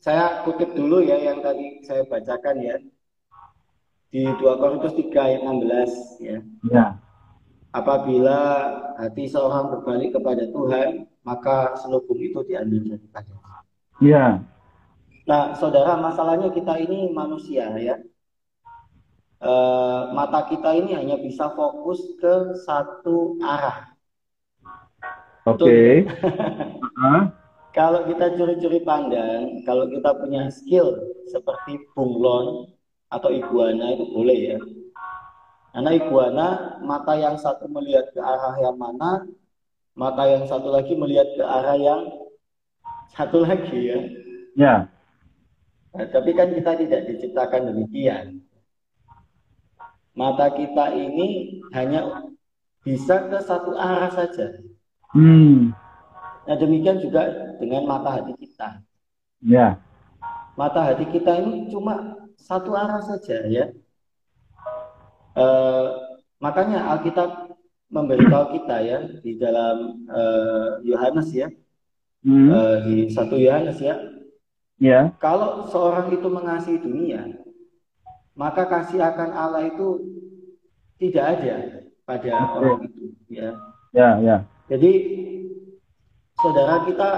[0.00, 2.76] saya kutip dulu ya yang tadi saya bacakan ya.
[4.10, 6.38] Di 2 Korintus 3 ayat 16 ya.
[6.66, 6.86] Ya.
[7.70, 8.38] Apabila
[8.98, 13.38] hati seorang berbalik kepada Tuhan, maka selubung itu diambil daripada.
[14.02, 14.42] Iya.
[15.30, 18.02] Nah, saudara, masalahnya kita ini manusia ya.
[19.38, 23.94] Eh, mata kita ini hanya bisa fokus ke satu arah.
[25.46, 26.02] Oke.
[26.98, 27.30] Hah?
[27.78, 30.90] Kalau kita curi-curi pandang, kalau kita punya skill
[31.30, 32.66] seperti bunglon
[33.06, 34.58] atau iguana itu boleh ya.
[35.70, 36.46] Karena iguana
[36.82, 39.22] mata yang satu melihat ke arah yang mana,
[39.94, 42.10] mata yang satu lagi melihat ke arah yang
[43.14, 43.98] satu lagi ya.
[44.58, 44.89] Ya.
[45.90, 48.46] Nah, tapi kan kita tidak diciptakan demikian.
[50.14, 52.30] Mata kita ini hanya
[52.84, 54.58] bisa ke satu arah saja.
[55.12, 55.74] Hmm.
[56.46, 58.80] Nah demikian juga dengan mata hati kita.
[59.44, 59.78] Ya.
[60.56, 63.70] Mata hati kita ini cuma satu arah saja ya.
[65.36, 65.46] E,
[66.40, 67.54] makanya Alkitab
[67.90, 71.50] memberitahu kita ya di dalam eh, Yohanes ya
[72.22, 72.48] hmm.
[72.50, 73.98] e, di satu Yohanes ya.
[74.80, 75.12] Ya.
[75.20, 77.36] Kalau seorang itu mengasihi dunia,
[78.32, 80.00] maka kasih akan Allah itu
[80.96, 81.54] tidak ada
[82.08, 82.56] pada okay.
[82.56, 83.50] orang itu ya.
[83.92, 84.36] Ya, ya.
[84.72, 84.92] Jadi
[86.40, 87.10] saudara kita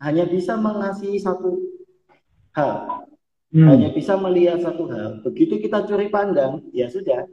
[0.00, 1.60] hanya bisa mengasihi satu
[2.56, 3.04] hal,
[3.52, 3.68] hmm.
[3.68, 5.20] hanya bisa melihat satu hal.
[5.20, 7.28] Begitu kita curi pandang, ya sudah.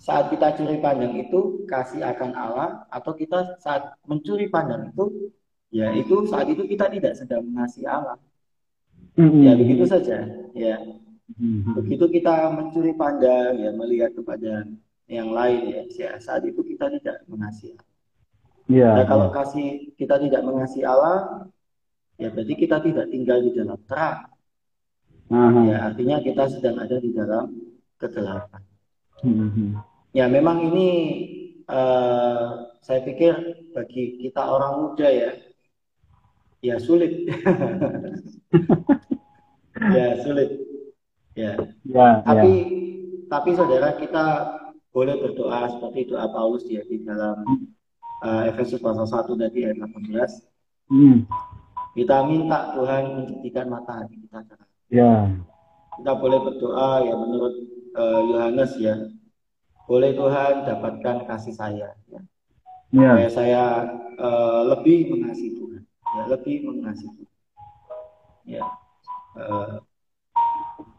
[0.00, 5.34] Saat kita curi pandang itu kasih akan Allah, atau kita saat mencuri pandang itu,
[5.74, 8.16] ya itu saat itu kita tidak sedang mengasihi Allah.
[9.16, 9.42] Hmm.
[9.42, 10.26] Ya begitu saja.
[10.54, 10.76] Ya.
[11.38, 11.78] Hmm.
[11.78, 14.66] Begitu kita mencuri pandang, ya melihat kepada
[15.10, 17.90] yang lain, ya saat itu kita tidak mengasihi Allah.
[18.70, 19.34] Ya, nah, kalau ya.
[19.42, 19.68] kasih
[19.98, 21.50] kita tidak mengasihi Allah,
[22.14, 24.30] ya berarti kita tidak tinggal di dalam terang.
[25.30, 25.60] Aha.
[25.66, 27.50] Ya artinya kita sedang ada di dalam
[27.98, 28.62] kegelapan.
[29.22, 29.78] Hmm.
[30.14, 30.88] Ya memang ini
[31.66, 33.34] uh, saya pikir
[33.74, 35.30] bagi kita orang muda ya,
[36.60, 37.12] ya sulit.
[39.96, 40.50] ya sulit.
[41.38, 41.56] Ya.
[41.86, 42.66] ya tapi ya.
[43.32, 44.24] tapi saudara kita
[44.90, 47.46] boleh berdoa seperti doa Paulus ya di dalam
[48.26, 50.90] uh, Efesus pasal 1 dari ayat 18.
[50.90, 51.24] Hmm.
[51.94, 54.42] Kita minta Tuhan menjadikan mata hati kita.
[54.90, 55.30] Ya.
[55.98, 57.54] Kita boleh berdoa ya menurut
[57.94, 58.94] uh, Yohanes ya.
[59.86, 62.20] Boleh Tuhan dapatkan kasih saya ya.
[62.94, 63.00] ya.
[63.14, 63.64] Supaya saya
[64.18, 65.69] uh, lebih mengasihi Tuhan.
[66.10, 67.24] Ya, lebih mengasihi.
[68.46, 68.64] Ya.
[69.38, 69.78] Uh,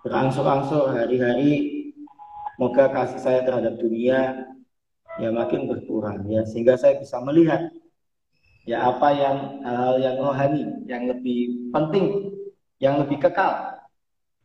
[0.06, 1.80] berangsur-angsur hari-hari.
[2.60, 4.52] Moga kasih saya terhadap dunia
[5.20, 7.68] ya makin berkurang ya sehingga saya bisa melihat
[8.64, 12.32] ya apa yang hal-hal yang rohani yang lebih penting
[12.78, 13.82] yang lebih kekal.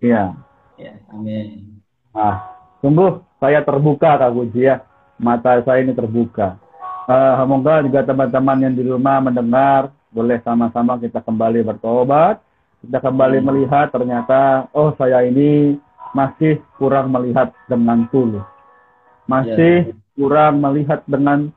[0.01, 0.33] Ya
[0.81, 1.79] ya amin.
[2.17, 4.83] Ah sungguh saya terbuka kak Puji ya.
[5.17, 6.61] Mata saya ini terbuka.
[7.07, 12.41] Uh, semoga juga teman-teman yang di rumah mendengar boleh sama-sama kita kembali bertobat
[12.81, 13.47] kita kembali hmm.
[13.53, 15.77] melihat ternyata oh saya ini
[16.17, 18.45] masih kurang melihat dengan tulus
[19.29, 21.53] masih ya kurang melihat dengan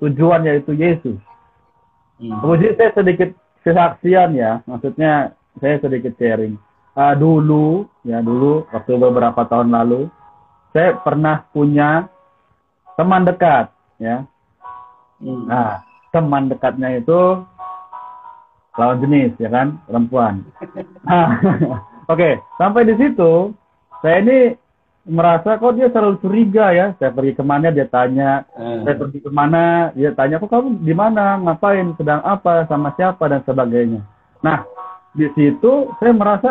[0.00, 1.20] tujuan yaitu Yesus.
[2.18, 2.40] Hmm.
[2.42, 3.30] Kemudian saya sedikit
[3.62, 6.56] kesaksian ya, maksudnya saya sedikit sharing.
[6.98, 10.10] Uh, dulu ya dulu waktu beberapa tahun lalu
[10.74, 12.10] saya pernah punya
[12.98, 13.70] teman dekat
[14.02, 14.26] ya.
[15.22, 15.46] Hmm.
[15.46, 17.44] Nah teman dekatnya itu
[18.78, 20.46] lawan jenis ya kan perempuan.
[21.02, 21.28] Nah,
[22.08, 23.52] Oke okay, sampai di situ
[24.00, 24.56] saya ini
[25.08, 26.86] merasa kok dia selalu curiga ya.
[26.96, 28.88] Saya pergi ke mana dia tanya, hmm.
[28.88, 33.28] saya pergi ke mana dia tanya, kok kamu di mana, ngapain, sedang apa, sama siapa
[33.28, 34.00] dan sebagainya.
[34.44, 34.64] Nah
[35.12, 36.50] di situ saya merasa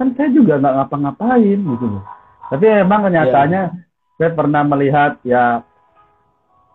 [0.00, 2.04] kan saya juga nggak ngapa-ngapain gitu loh.
[2.52, 4.16] Tapi emang kenyataannya yeah.
[4.20, 5.64] saya pernah melihat ya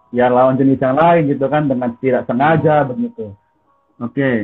[0.09, 3.35] ya lawan jenis yang lain gitu kan dengan tidak sengaja begitu.
[4.01, 4.15] Oke.
[4.15, 4.37] Okay.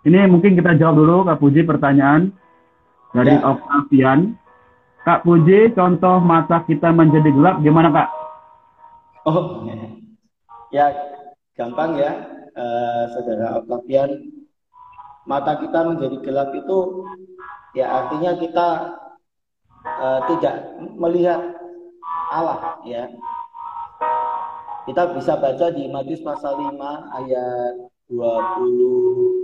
[0.00, 2.32] Ini mungkin kita jawab dulu Kak Puji pertanyaan
[3.12, 3.44] dari yeah.
[3.44, 4.32] Octavian.
[5.04, 8.08] Kak Puji, contoh mata kita menjadi gelap gimana Kak?
[9.28, 9.68] Oh,
[10.72, 10.88] ya
[11.52, 12.16] gampang ya,
[12.56, 14.40] uh, saudara Octavian.
[15.28, 17.04] Mata kita menjadi gelap itu
[17.76, 18.68] ya artinya kita
[19.84, 21.44] uh, tidak melihat
[22.32, 23.04] Allah ya.
[24.88, 26.72] Kita bisa baca di Matius pasal 5
[27.20, 27.74] ayat
[28.08, 29.39] 20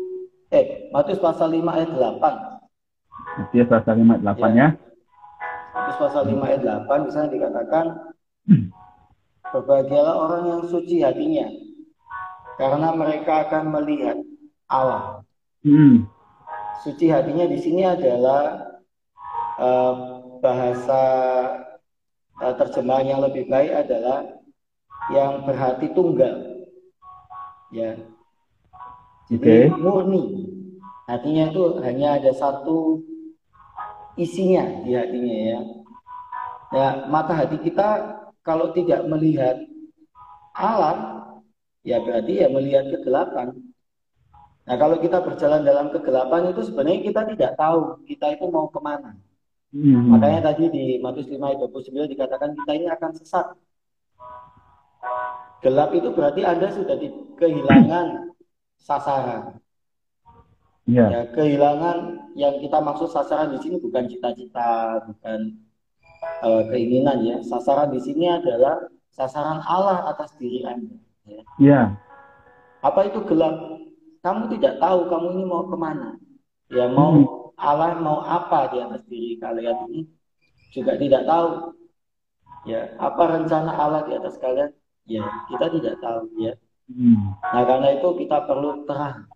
[0.57, 2.16] eh Matius pasal 5 ayat 8.
[3.37, 4.57] Matius pasal 5 ayat 8 ya.
[4.57, 4.69] ya
[5.77, 7.87] Matius pasal 5 ayat 8 misalnya dikatakan
[9.47, 11.47] Berbahagialah orang yang suci hatinya
[12.59, 14.19] karena mereka akan melihat
[14.66, 15.23] Allah.
[15.62, 16.07] Hmm.
[16.83, 18.75] Suci hatinya di sini adalah
[19.59, 19.95] uh,
[20.38, 21.03] bahasa
[22.38, 24.27] uh, terjemahan yang lebih baik adalah
[25.11, 26.66] yang berhati tunggal.
[27.75, 27.99] Ya.
[29.27, 29.62] Jadi okay.
[29.75, 30.46] murni.
[31.07, 33.03] Hatinya itu hanya ada satu
[34.19, 35.61] isinya di hatinya ya.
[36.75, 39.55] Ya, mata hati kita kalau tidak melihat
[40.51, 41.31] alam,
[41.87, 43.55] ya berarti ya melihat kegelapan.
[44.66, 48.83] Nah, kalau kita berjalan dalam kegelapan itu sebenarnya kita tidak tahu kita itu mau ke
[48.83, 49.14] mana.
[49.71, 50.11] Hmm.
[50.11, 53.47] Makanya tadi di Matius 5 ayat 29 dikatakan kita ini akan sesat.
[55.64, 58.31] gelap itu berarti Anda sudah di, kehilangan
[58.79, 59.59] sasaran.
[60.87, 61.11] Ya.
[61.11, 65.59] Ya, kehilangan yang kita maksud sasaran di sini bukan cita-cita, bukan
[66.46, 67.37] uh, keinginan ya.
[67.42, 70.94] Sasaran di sini adalah sasaran Allah atas diri Anda.
[71.27, 71.42] Ya.
[71.59, 71.81] ya.
[72.87, 73.83] Apa itu gelap?
[74.22, 76.18] Kamu tidak tahu kamu ini mau ke mana.
[76.70, 77.59] Ya mau hmm.
[77.59, 80.07] Allah mau apa di atas diri kalian ini
[80.70, 81.75] juga tidak tahu.
[82.66, 84.70] Ya apa rencana Allah di atas kalian?
[85.07, 86.55] Ya kita tidak tahu ya.
[86.90, 87.35] Hmm.
[87.42, 89.27] Nah karena itu kita perlu terang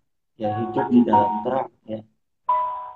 [0.41, 2.01] ya hidup di dalam terang ya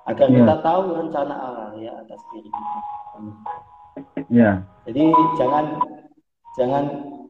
[0.09, 0.35] agar ya.
[0.41, 2.79] kita tahu rencana Allah ya atas diri kita.
[4.33, 4.51] Ya.
[4.89, 5.05] Jadi
[5.37, 5.65] jangan
[6.57, 6.83] jangan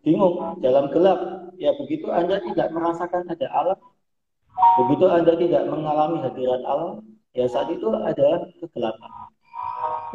[0.08, 3.80] bingung dalam gelap ya begitu anda tidak merasakan ada Allah
[4.80, 7.04] begitu anda tidak mengalami hadirat Allah
[7.36, 9.12] ya saat itu ada kegelapan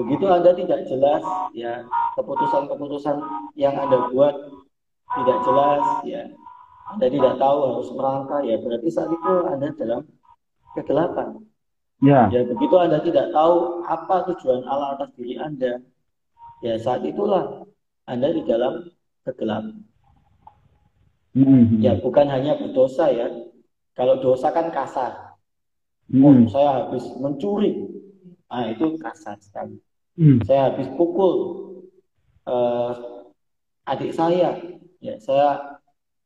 [0.00, 1.84] begitu anda tidak jelas ya
[2.16, 3.18] keputusan-keputusan
[3.58, 4.32] yang anda buat
[5.20, 6.22] tidak jelas ya
[6.90, 10.02] anda tidak tahu harus merangkak ya berarti saat itu Anda dalam
[10.74, 11.28] kegelapan.
[12.02, 12.26] Ya.
[12.32, 15.78] Ya begitu Anda tidak tahu apa tujuan Allah atas diri Anda,
[16.64, 17.62] ya saat itulah
[18.10, 18.90] Anda di dalam
[19.22, 19.86] kegelapan.
[21.30, 21.78] Mm-hmm.
[21.78, 23.30] Ya bukan hanya berdosa ya.
[23.94, 25.38] Kalau dosa kan kasar.
[26.10, 26.24] Mm.
[26.26, 27.86] Oh, saya habis mencuri.
[28.50, 29.78] Ah itu kasar sekali.
[30.18, 30.42] Mm.
[30.42, 31.34] Saya habis pukul
[32.50, 33.22] uh,
[33.86, 34.58] adik saya.
[34.98, 35.79] Ya saya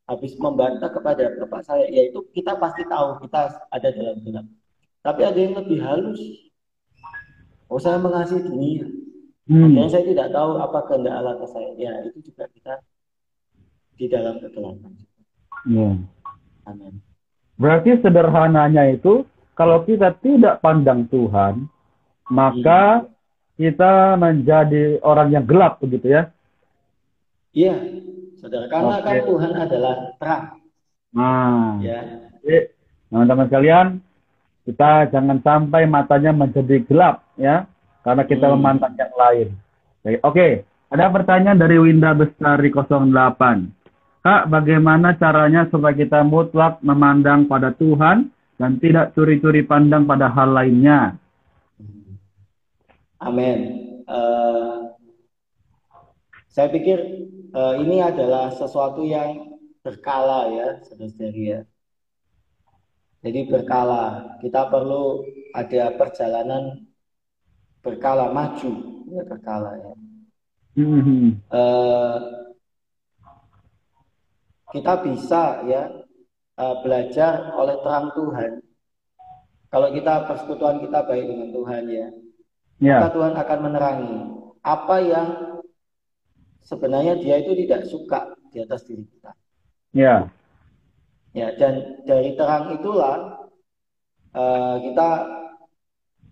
[0.05, 4.45] habis membantah kepada bapak saya, yaitu kita pasti tahu kita ada dalam gelap.
[5.01, 6.21] Tapi ada yang lebih halus.
[7.69, 8.85] Oh saya mengasihi dunia.
[9.45, 9.77] Hmm.
[9.77, 11.69] Dan saya tidak tahu apa kehendak Allah ke saya.
[11.77, 12.73] Ya itu juga kita
[13.97, 14.93] di dalam kegelapan.
[15.69, 15.89] Ya.
[16.65, 17.01] Amin.
[17.57, 21.69] Berarti sederhananya itu kalau kita tidak pandang Tuhan,
[22.27, 23.07] maka hmm.
[23.55, 26.29] kita menjadi orang yang gelap begitu ya?
[27.55, 28.03] Iya,
[28.45, 28.65] saudara.
[28.69, 29.05] Karena okay.
[29.09, 30.45] kan Tuhan adalah terang.
[31.15, 31.99] Nah, ya.
[33.09, 33.87] teman-teman sekalian,
[34.69, 37.65] kita jangan sampai matanya menjadi gelap ya,
[38.05, 38.53] karena kita hmm.
[38.53, 39.47] memandang yang lain.
[40.05, 40.51] Oke, okay.
[40.93, 43.73] ada pertanyaan dari Winda Bestari 08.
[44.25, 50.49] Kak, bagaimana caranya supaya kita mutlak memandang pada Tuhan dan tidak curi-curi pandang pada hal
[50.49, 51.13] lainnya?
[53.21, 53.57] Amin.
[54.05, 54.93] Uh,
[56.49, 56.97] saya pikir
[57.55, 61.61] uh, ini adalah sesuatu yang berkala ya, saudara-saudari ya.
[63.25, 66.85] Jadi berkala, kita perlu ada perjalanan
[67.81, 68.71] berkala maju,
[69.09, 69.93] ya berkala ya.
[70.75, 71.23] Mm-hmm.
[71.49, 72.17] Uh,
[74.75, 76.03] kita bisa ya
[76.59, 78.51] uh, belajar oleh terang Tuhan.
[79.71, 82.07] Kalau kita persekutuan kita baik dengan Tuhan ya,
[82.83, 82.99] yeah.
[82.99, 84.15] maka Tuhan akan menerangi
[84.61, 85.54] apa yang
[86.65, 89.31] sebenarnya dia itu tidak suka di atas diri kita.
[89.93, 90.27] Ya.
[91.35, 93.47] Ya, dan dari terang itulah
[94.33, 95.09] uh, kita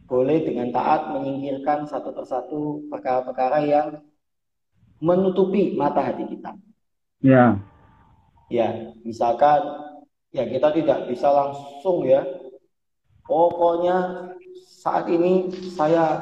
[0.07, 3.87] boleh dengan taat menyingkirkan satu persatu perkara-perkara yang
[5.03, 6.55] menutupi mata hati kita.
[7.23, 7.59] Ya.
[8.47, 9.59] Ya, misalkan
[10.31, 12.23] ya kita tidak bisa langsung ya.
[13.23, 14.29] Pokoknya
[14.67, 16.19] saat ini saya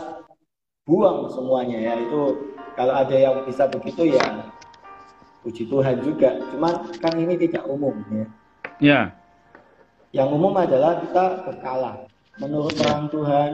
[0.86, 4.52] buang semuanya ya itu kalau ada yang bisa begitu ya
[5.42, 6.38] puji Tuhan juga.
[6.54, 8.26] Cuman kan ini tidak umum ya.
[8.82, 9.02] Ya.
[10.12, 12.06] Yang umum adalah kita berkala
[12.38, 13.52] menurut terang Tuhan.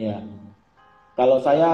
[0.00, 0.18] Ya.
[1.14, 1.72] Kalau saya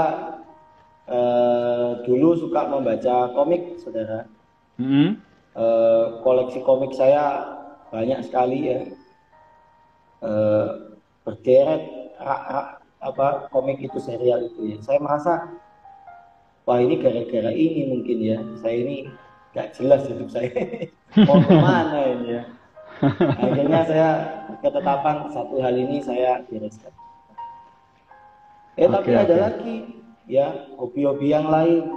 [1.09, 4.29] eh, dulu suka membaca komik, saudara.
[4.77, 5.09] Mm -hmm.
[5.57, 7.57] eh, koleksi komik saya
[7.89, 8.81] banyak sekali ya.
[10.21, 10.69] Eh,
[11.25, 11.83] berderet
[12.21, 12.69] rak, rak,
[13.01, 14.79] apa komik itu serial itu ya.
[14.85, 15.33] Saya merasa
[16.69, 18.39] wah ini gara-gara ini mungkin ya.
[18.61, 18.97] Saya ini
[19.57, 20.53] gak jelas hidup saya.
[21.27, 22.43] Mau ke mana ini ya?
[23.41, 24.09] Akhirnya saya
[24.61, 26.93] ketetapan satu hal ini saya bereskan.
[28.77, 29.23] Eh okay, tapi okay.
[29.25, 29.77] ada lagi
[30.29, 30.47] ya
[30.77, 31.89] hobi-hobi yang lain.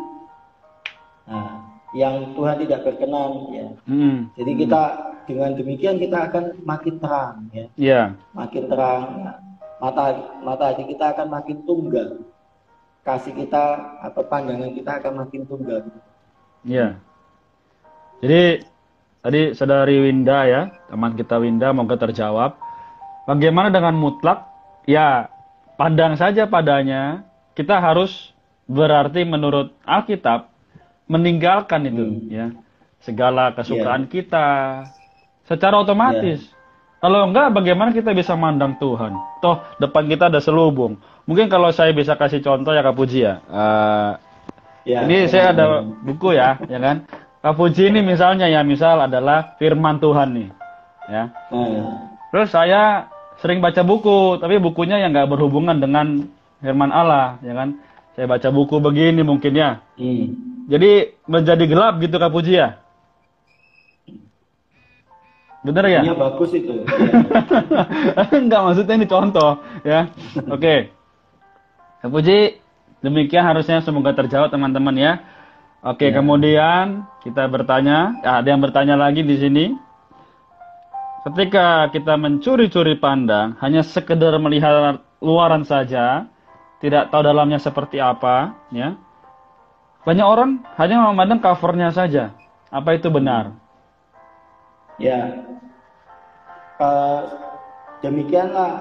[1.28, 3.68] Nah yang Tuhan tidak berkenan ya.
[3.86, 4.18] Hmm.
[4.34, 4.84] jadi kita
[5.30, 7.66] dengan demikian kita akan makin terang ya.
[7.78, 8.06] Yeah.
[8.34, 9.33] makin terang ya
[9.84, 12.24] mata mata hati kita akan makin tunggal
[13.04, 15.84] kasih kita atau pandangan kita akan makin tunggal
[16.64, 16.96] Iya.
[18.24, 18.64] Jadi
[19.20, 22.56] tadi saudari Winda ya, teman kita Winda moga terjawab.
[23.28, 24.48] Bagaimana dengan mutlak?
[24.88, 25.28] Ya,
[25.76, 27.28] pandang saja padanya.
[27.54, 28.32] Kita harus
[28.66, 30.50] berarti menurut Alkitab
[31.12, 32.32] meninggalkan itu hmm.
[32.32, 32.48] ya.
[33.04, 34.12] Segala kesukaan yeah.
[34.12, 34.48] kita
[35.44, 36.53] secara otomatis.
[37.04, 39.12] Kalau enggak, bagaimana kita bisa mandang Tuhan?
[39.44, 40.96] Toh depan kita ada selubung.
[41.28, 43.44] Mungkin kalau saya bisa kasih contoh ya Kak Puji ya.
[43.52, 44.16] Uh,
[44.88, 47.04] ya ini ya, saya ada buku ya, ya kan.
[47.44, 50.50] Kak Puji ini misalnya ya, misal adalah firman Tuhan nih.
[51.12, 51.24] Ya.
[51.52, 52.08] Hmm.
[52.32, 53.12] Terus saya
[53.44, 56.32] sering baca buku, tapi bukunya yang nggak berhubungan dengan
[56.64, 57.84] firman Allah, ya kan?
[58.16, 59.84] Saya baca buku begini mungkin ya.
[60.00, 60.40] Hmm.
[60.72, 62.80] Jadi menjadi gelap gitu Kak Puji ya?
[65.64, 66.02] Bener ya?
[66.04, 66.84] Ini bagus itu.
[68.36, 70.12] Enggak maksudnya ini contoh ya.
[70.52, 70.92] Oke.
[72.04, 72.60] Kak Puji,
[73.00, 75.14] demikian harusnya semoga terjawab teman-teman ya.
[75.84, 76.20] Oke, Ya.
[76.20, 79.66] kemudian kita bertanya, ya, ada yang bertanya lagi di sini.
[81.24, 86.28] Ketika kita mencuri-curi pandang, hanya sekedar melihat luaran saja,
[86.84, 89.00] tidak tahu dalamnya seperti apa, ya.
[90.04, 92.36] Banyak orang hanya memandang covernya saja.
[92.68, 93.56] Apa itu benar?
[95.04, 95.44] Ya,
[96.84, 97.22] Eh,
[98.02, 98.72] demikianlah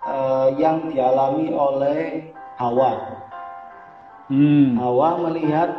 [0.00, 3.20] eh, yang dialami oleh Hawa.
[4.32, 5.70] Hmm, Hawa melihat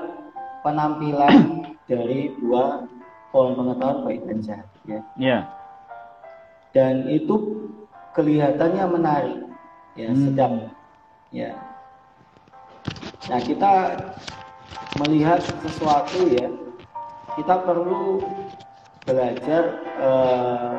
[0.62, 2.86] penampilan dari dua
[3.34, 5.00] pohon pengetahuan baik dan jahat, ya.
[5.18, 5.38] ya.
[6.70, 7.36] Dan itu
[8.14, 9.40] kelihatannya menarik,
[9.98, 10.22] ya, Hmm.
[10.22, 10.54] sedap,
[11.34, 11.50] ya.
[13.26, 13.72] Nah, kita
[15.02, 16.46] melihat sesuatu ya,
[17.34, 18.22] kita perlu
[19.06, 19.64] belajar
[20.02, 20.76] eh,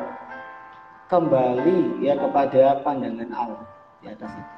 [1.07, 3.65] kembali ya kepada pandangan Allah
[4.03, 4.55] di atas itu.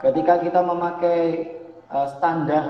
[0.00, 1.20] Ketika kita memakai
[1.92, 2.64] eh, standar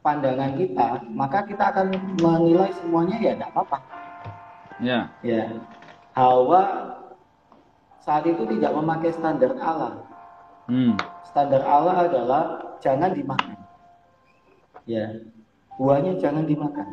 [0.00, 3.78] pandangan kita, maka kita akan menilai semuanya ya tidak apa-apa.
[4.78, 5.10] Ya.
[5.26, 5.58] Ya,
[6.14, 6.96] Hawa
[8.00, 10.00] saat itu tidak memakai standar Allah.
[10.70, 10.96] Hmm.
[11.28, 12.42] Standar Allah adalah
[12.80, 13.58] jangan dimakan.
[14.88, 15.20] Ya,
[15.76, 16.88] buahnya jangan dimakan.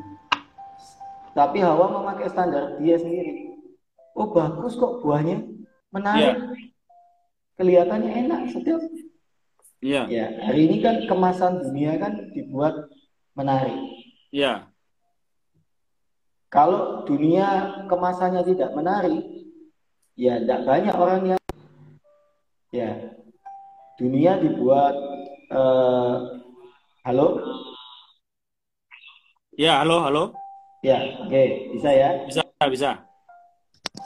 [1.36, 3.59] Tapi Hawa memakai standar dia sendiri.
[4.15, 5.43] Oh bagus kok buahnya,
[5.91, 6.39] menarik.
[7.59, 8.79] Kelihatannya enak, sedap.
[9.83, 10.07] Iya.
[10.07, 12.88] Ya, hari ini kan kemasan dunia kan dibuat
[13.36, 13.75] menarik.
[14.31, 14.71] Iya.
[16.47, 19.27] Kalau dunia kemasannya tidak menarik,
[20.15, 21.41] ya tidak banyak orang yang
[22.71, 22.91] ya
[23.99, 24.95] dunia dibuat
[25.51, 26.15] eh,
[27.03, 27.27] halo
[29.55, 30.23] Ya, halo, halo.
[30.86, 32.91] Ya oke bisa ya Bisa, bisa.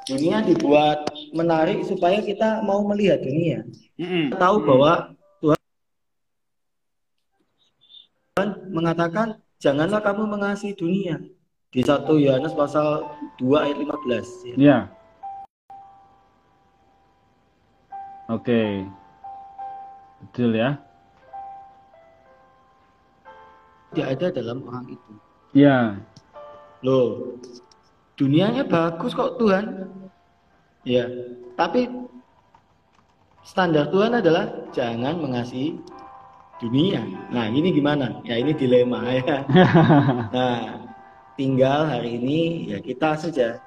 [0.07, 3.61] dunia dibuat menarik supaya kita mau melihat dunia.
[3.99, 5.13] Kita tahu bahwa
[8.39, 9.27] Tuhan mengatakan
[9.61, 11.19] janganlah kamu mengasihi dunia
[11.69, 13.05] di 1 Yohanes pasal
[13.37, 14.55] 2 ayat 15 ya.
[14.57, 14.79] Ya.
[18.29, 18.85] Oke.
[20.25, 20.79] Betul ya.
[23.89, 25.11] tidak ada dalam orang itu
[25.49, 25.97] Ya.
[26.79, 27.35] Loh,
[28.15, 29.91] dunianya bagus kok Tuhan.
[30.87, 31.05] Ya,
[31.59, 31.91] tapi
[33.43, 35.75] standar Tuhan adalah jangan mengasihi
[36.59, 37.03] dunia.
[37.31, 38.23] Nah, ini gimana?
[38.23, 39.43] Ya, ini dilema ya.
[40.35, 40.87] Nah,
[41.35, 43.59] tinggal hari ini ya kita saja.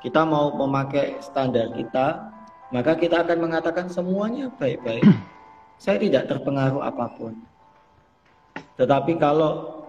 [0.00, 2.32] Kita mau memakai standar kita,
[2.72, 5.04] maka kita akan mengatakan semuanya baik-baik.
[5.82, 7.36] Saya tidak terpengaruh apa pun.
[8.80, 9.79] Tetapi kalau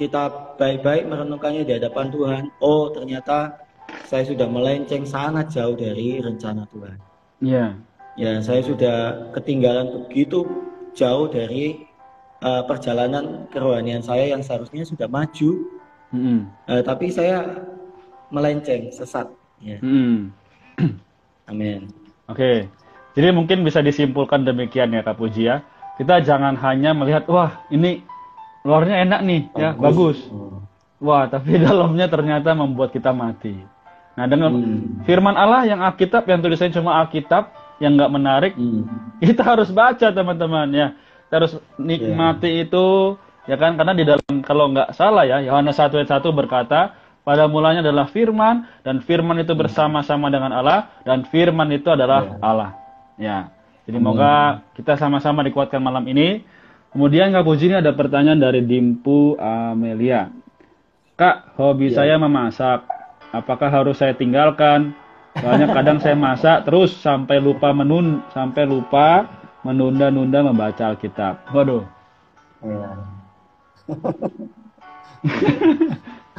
[0.00, 3.60] kita baik-baik merenungkannya di hadapan Tuhan, oh ternyata
[4.08, 6.96] saya sudah melenceng sangat jauh dari rencana Tuhan.
[7.44, 7.76] Ya.
[8.16, 10.48] Ya, saya sudah ketinggalan begitu
[10.96, 11.84] jauh dari
[12.40, 15.68] eh, perjalanan kerohanian saya yang seharusnya sudah maju,
[16.16, 16.48] Mm-mm.
[16.66, 17.60] Eh, tapi saya
[18.32, 19.28] melenceng, sesat.
[19.60, 20.32] Ya, Mm-mm.
[21.52, 21.92] amin.
[22.24, 22.72] Oke.
[23.12, 25.60] Jadi mungkin bisa disimpulkan demikian ya Kak Puji ya.
[26.00, 28.00] Kita jangan hanya melihat wah ini
[28.62, 30.18] luarnya enak nih ya bagus.
[30.28, 30.60] Oh.
[31.00, 33.56] Wah tapi dalamnya ternyata membuat kita mati.
[34.16, 35.00] Nah dengan Hmm.
[35.04, 37.50] firman Allah yang Alkitab yang tulisannya cuma Alkitab
[37.80, 38.84] yang nggak menarik Hmm.
[39.18, 40.88] kita harus baca teman-teman ya
[41.24, 45.96] kita harus nikmati itu ya kan karena di dalam kalau nggak salah ya Yohanes 1
[45.96, 51.70] ayat 1 berkata pada mulanya adalah firman dan firman itu bersama-sama dengan Allah dan firman
[51.70, 52.36] itu adalah Ya.
[52.42, 52.70] Allah
[53.16, 53.38] ya
[53.88, 56.44] jadi moga kita sama-sama dikuatkan malam ini
[56.90, 60.30] kemudian Kak Puji ini ada pertanyaan dari Dimpu Amelia
[61.14, 62.02] Kak hobi Ya.
[62.02, 62.86] saya memasak
[63.30, 64.94] apakah harus saya tinggalkan
[65.30, 69.30] Soalnya kadang saya masak terus sampai lupa menun sampai lupa
[69.62, 71.54] menunda-nunda membaca Alkitab.
[71.54, 71.86] Waduh,
[72.66, 72.90] Ya.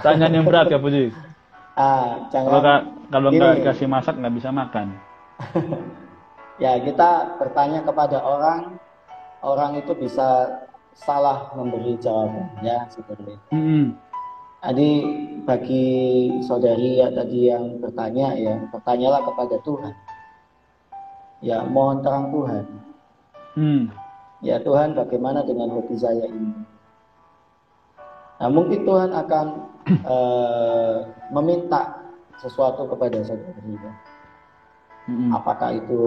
[0.03, 1.15] tanyaan yang berat ya Puji.
[1.79, 2.81] Ah, Kalau nggak
[3.15, 4.87] kalau nggak dikasih masak nggak bisa makan.
[6.61, 8.77] Ya, kita bertanya kepada orang,
[9.41, 10.49] orang itu bisa
[10.93, 13.35] salah memberi jawaban, ya, saudari.
[13.53, 13.97] Mm-mm.
[14.61, 14.89] Jadi
[15.41, 15.85] bagi
[16.45, 19.93] saudari ya tadi yang bertanya ya, bertanyalah kepada Tuhan.
[21.41, 22.65] Ya, mohon terang Tuhan.
[23.57, 23.81] Hmm.
[24.45, 26.53] Ya Tuhan, bagaimana dengan hobi saya ini?
[28.37, 29.45] Nah, mungkin Tuhan akan
[30.05, 30.97] uh,
[31.37, 32.05] meminta
[32.37, 33.73] sesuatu kepada saudari.
[33.73, 33.93] Ya.
[35.09, 35.29] Hmm.
[35.33, 36.01] Apakah itu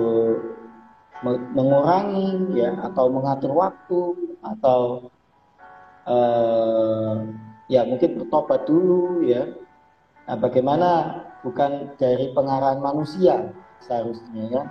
[1.23, 4.03] mengurangi ya atau mengatur waktu
[4.43, 4.81] atau
[6.09, 7.23] uh,
[7.71, 9.55] ya mungkin bertobat dulu ya.
[10.25, 13.53] Nah, bagaimana bukan dari pengarahan manusia
[13.85, 14.63] seharusnya ya,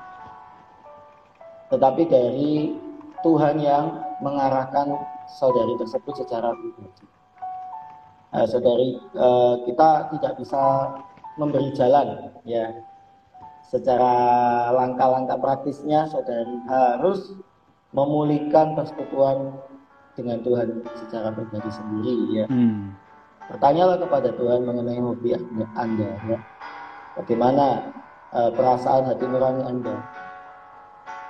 [1.69, 2.73] tetapi dari
[3.21, 4.97] Tuhan yang mengarahkan
[5.29, 7.05] saudari tersebut secara pribadi.
[8.33, 10.61] Nah, saudari uh, kita tidak bisa
[11.37, 12.73] memberi jalan ya
[13.73, 14.13] secara
[14.69, 17.33] langkah-langkah praktisnya saudari harus
[17.89, 19.57] memulihkan persekutuan
[20.13, 22.45] dengan Tuhan secara pribadi sendiri ya.
[22.45, 22.93] Hmm.
[23.49, 25.33] Bertanyalah kepada Tuhan mengenai hobi
[25.73, 26.39] Anda ya.
[27.17, 27.65] Bagaimana
[28.29, 29.95] uh, perasaan hati nurani Anda?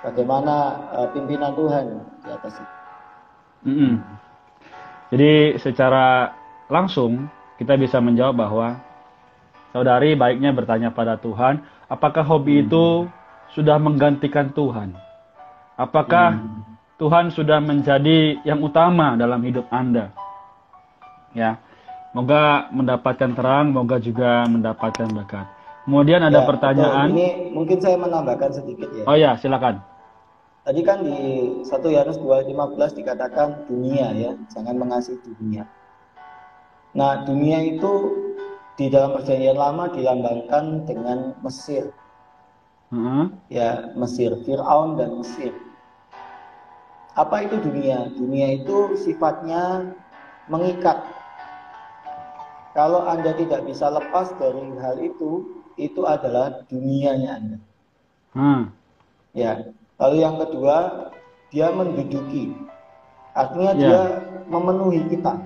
[0.04, 0.54] Bagaimana
[0.92, 2.74] uh, pimpinan Tuhan di atas itu?
[3.64, 3.92] Mm -hmm.
[5.16, 6.36] Jadi secara
[6.68, 7.24] langsung
[7.56, 8.76] kita bisa menjawab bahwa
[9.72, 12.64] saudari baiknya bertanya pada Tuhan, apakah hobi hmm.
[12.68, 12.84] itu
[13.52, 14.96] sudah menggantikan Tuhan?
[15.74, 16.62] Apakah hmm.
[16.98, 20.14] Tuhan sudah menjadi yang utama dalam hidup Anda?
[21.34, 21.58] Ya.
[22.14, 25.50] Moga mendapatkan terang, moga juga mendapatkan berkat.
[25.82, 27.08] Kemudian ada ya, pertanyaan.
[27.10, 29.04] Ini mungkin saya menambahkan sedikit ya.
[29.04, 29.82] Oh ya, silakan.
[30.64, 31.18] Tadi kan di
[31.60, 35.68] 1 Yohanes 2:15 dikatakan dunia ya, jangan mengasihi dunia.
[36.96, 37.92] Nah, dunia itu
[38.74, 41.94] di dalam perjanjian lama dilambangkan dengan Mesir.
[42.90, 43.34] Hmm.
[43.50, 45.54] Ya, Mesir, Firaun dan Mesir.
[47.14, 48.10] Apa itu dunia?
[48.14, 49.94] Dunia itu sifatnya
[50.50, 51.02] mengikat.
[52.74, 57.58] Kalau Anda tidak bisa lepas dari hal itu, itu adalah dunianya Anda.
[58.34, 58.62] Hmm.
[59.30, 59.70] Ya.
[60.02, 61.10] Lalu yang kedua,
[61.54, 62.50] dia menduduki.
[63.38, 63.78] Artinya yeah.
[63.78, 64.02] dia
[64.50, 65.38] memenuhi kita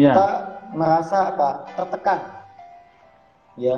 [0.00, 0.14] yeah.
[0.14, 0.26] kita
[0.74, 2.20] merasa apa tertekan.
[3.58, 3.76] Ya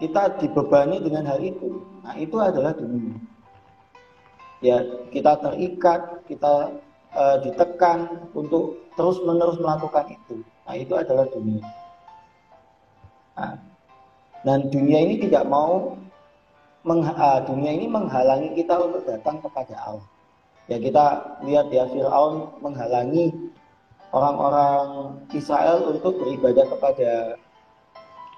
[0.00, 1.84] kita dibebani dengan hal itu.
[2.02, 3.16] Nah itu adalah dunia.
[4.60, 4.80] Ya
[5.12, 6.76] kita terikat kita
[7.16, 10.44] uh, ditekan untuk terus menerus melakukan itu.
[10.68, 11.64] Nah itu adalah dunia.
[13.40, 13.56] Nah,
[14.44, 15.96] dan dunia ini tidak mau
[16.84, 20.08] mengha uh, dunia ini menghalangi kita untuk datang kepada Allah.
[20.68, 21.04] Ya kita
[21.44, 23.49] lihat ya Fir'aun menghalangi
[24.10, 27.10] orang-orang Israel untuk beribadah kepada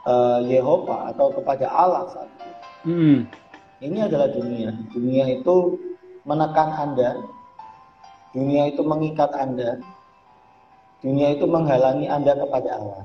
[0.05, 2.51] uh, Yehova atau kepada Allah saat itu.
[2.83, 3.19] Hmm.
[3.83, 4.71] Ini adalah dunia.
[4.95, 5.79] Dunia itu
[6.23, 7.19] menekan Anda.
[8.31, 9.83] Dunia itu mengikat Anda.
[11.03, 13.03] Dunia itu menghalangi Anda kepada Allah.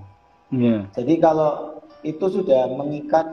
[0.53, 0.85] Yeah.
[0.93, 3.25] Jadi kalau itu sudah mengikat,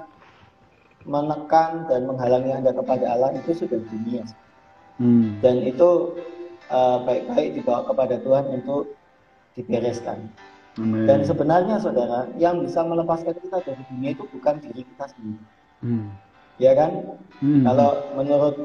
[1.04, 4.24] menekan dan menghalangi Anda kepada Allah itu sudah dunia.
[4.96, 5.36] Hmm.
[5.44, 6.16] Dan itu
[6.72, 8.94] eh, baik-baik uh, dibawa kepada Tuhan untuk
[9.54, 10.30] dibereskan.
[10.74, 11.06] Amen.
[11.06, 15.44] Dan sebenarnya saudara, yang bisa melepaskan kita dari dunia itu bukan diri kita sendiri.
[15.86, 16.10] Hmm.
[16.58, 17.14] Ya kan?
[17.38, 17.62] Hmm.
[17.62, 18.56] Kalau menurut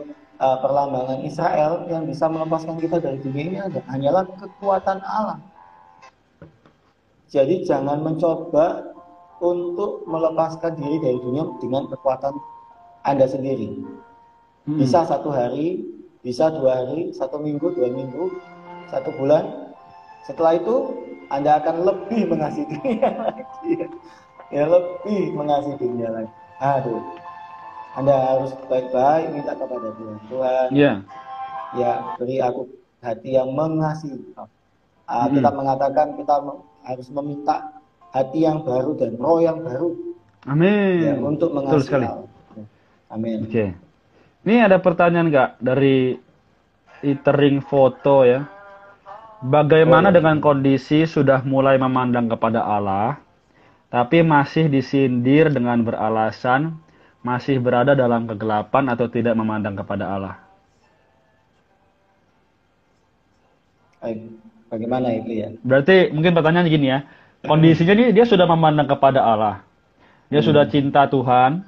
[0.41, 5.37] uh, perlambangan Israel, yang bisa melepaskan kita dari dunia ini ada, hanyalah kekuatan Allah.
[7.29, 8.89] Jadi jangan mencoba
[9.37, 12.33] untuk melepaskan diri dari dunia dengan kekuatan
[13.05, 13.85] Anda sendiri.
[14.65, 14.81] Hmm.
[14.81, 15.85] Bisa satu hari,
[16.25, 18.33] bisa dua hari, satu minggu, dua minggu,
[18.89, 19.58] satu bulan,
[20.27, 20.75] setelah itu
[21.29, 23.73] Anda akan lebih mengasihi dunia lagi.
[24.49, 26.31] Ya, lebih mengasihi dunia lagi.
[26.59, 27.01] Aduh.
[27.97, 30.17] Anda harus baik-baik minta kepada Tuhan.
[30.29, 30.95] Tuhan, yeah.
[31.73, 32.69] ya beri aku
[33.01, 34.29] hati yang mengasihi.
[34.37, 34.45] Uh,
[35.09, 35.41] hmm.
[35.41, 36.35] Kita mengatakan kita
[36.85, 37.81] harus meminta
[38.13, 39.89] hati yang baru dan roh yang baru.
[40.45, 41.01] Amin.
[41.01, 41.73] Ya, untuk mengasihi.
[41.75, 42.07] Betul sekali.
[43.09, 43.37] Amin.
[43.43, 43.51] Oke.
[43.51, 43.69] Okay.
[44.45, 46.15] Ini ada pertanyaan nggak dari
[47.03, 48.45] itering foto ya?
[49.39, 53.23] Bagaimana oh, dengan kondisi sudah mulai memandang kepada Allah,
[53.87, 56.75] tapi masih disindir dengan beralasan
[57.19, 60.35] masih berada dalam kegelapan atau tidak memandang kepada Allah?
[64.71, 65.47] Bagaimana itu ya?
[65.59, 67.03] Berarti mungkin pertanyaan gini ya,
[67.43, 69.55] kondisinya dia, dia sudah memandang kepada Allah,
[70.31, 70.47] dia hmm.
[70.47, 71.67] sudah cinta Tuhan,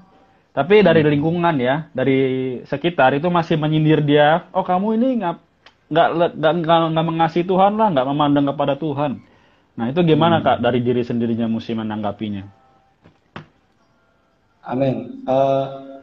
[0.55, 1.11] tapi dari hmm.
[1.11, 2.19] lingkungan ya, dari
[2.63, 5.50] sekitar itu masih menyindir dia, oh kamu ini ngap
[5.91, 9.19] nggak nggak mengasihi Tuhan lah, nggak memandang kepada Tuhan.
[9.75, 10.45] Nah itu gimana hmm.
[10.47, 12.43] kak dari diri sendirinya mesti menanggapinya?
[14.67, 15.25] Amin.
[15.27, 15.99] Uh,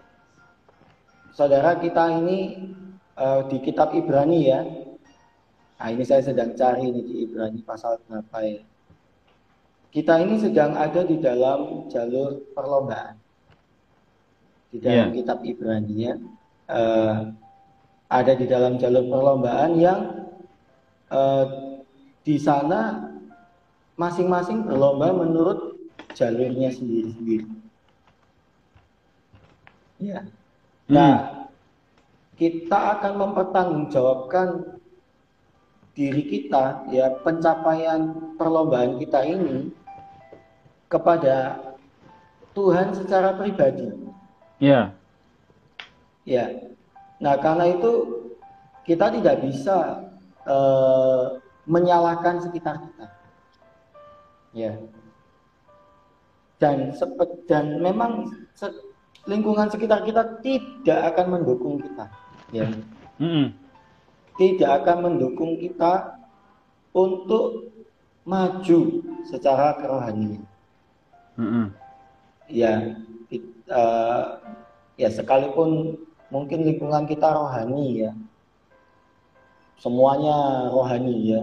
[1.33, 2.69] saudara kita ini
[3.17, 4.61] uh, di kitab Ibrani ya.
[5.79, 8.63] Nah ini saya sedang cari ini di Ibrani pasal berapa ya.
[9.89, 13.17] Kita ini sedang ada di dalam jalur perlombaan
[14.69, 15.17] di dalam yeah.
[15.17, 16.15] kitab Ibrani ya.
[16.69, 17.33] Uh,
[18.09, 20.01] ada di dalam jalur perlombaan yang
[21.13, 21.77] uh,
[22.25, 23.13] di sana
[24.01, 25.77] masing-masing berlomba menurut
[26.17, 27.49] jalurnya sendiri-sendiri.
[29.99, 30.25] Ya.
[30.89, 31.47] Nah, hmm.
[32.39, 34.79] kita akan mempertanggungjawabkan
[35.99, 39.75] diri kita, ya pencapaian perlombaan kita ini
[40.87, 41.59] kepada
[42.55, 43.91] Tuhan secara pribadi.
[44.63, 44.95] Ya.
[46.23, 46.68] Ya.
[47.19, 47.93] Nah, karena itu
[48.87, 50.07] kita tidak bisa
[50.47, 51.37] uh,
[51.69, 53.07] menyalahkan sekitar kita.
[54.57, 54.73] Ya.
[56.59, 58.71] Dan sepet, dan memang se,
[59.29, 62.07] lingkungan sekitar kita tidak akan mendukung kita.
[62.55, 62.67] Ya.
[63.21, 63.47] Mm -hmm.
[64.39, 66.17] Tidak akan mendukung kita
[66.95, 67.75] untuk
[68.23, 68.81] maju
[69.27, 70.43] secara kerohanian.
[71.37, 71.67] Mm -hmm.
[72.49, 72.97] Ya,
[73.69, 74.41] uh,
[74.97, 78.13] ya sekalipun mungkin lingkungan kita rohani ya,
[79.79, 81.43] semuanya rohani ya.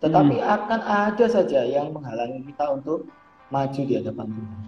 [0.00, 0.48] Tetapi hmm.
[0.48, 3.04] akan ada saja yang menghalangi kita untuk
[3.52, 4.62] maju di hadapan Tuhan.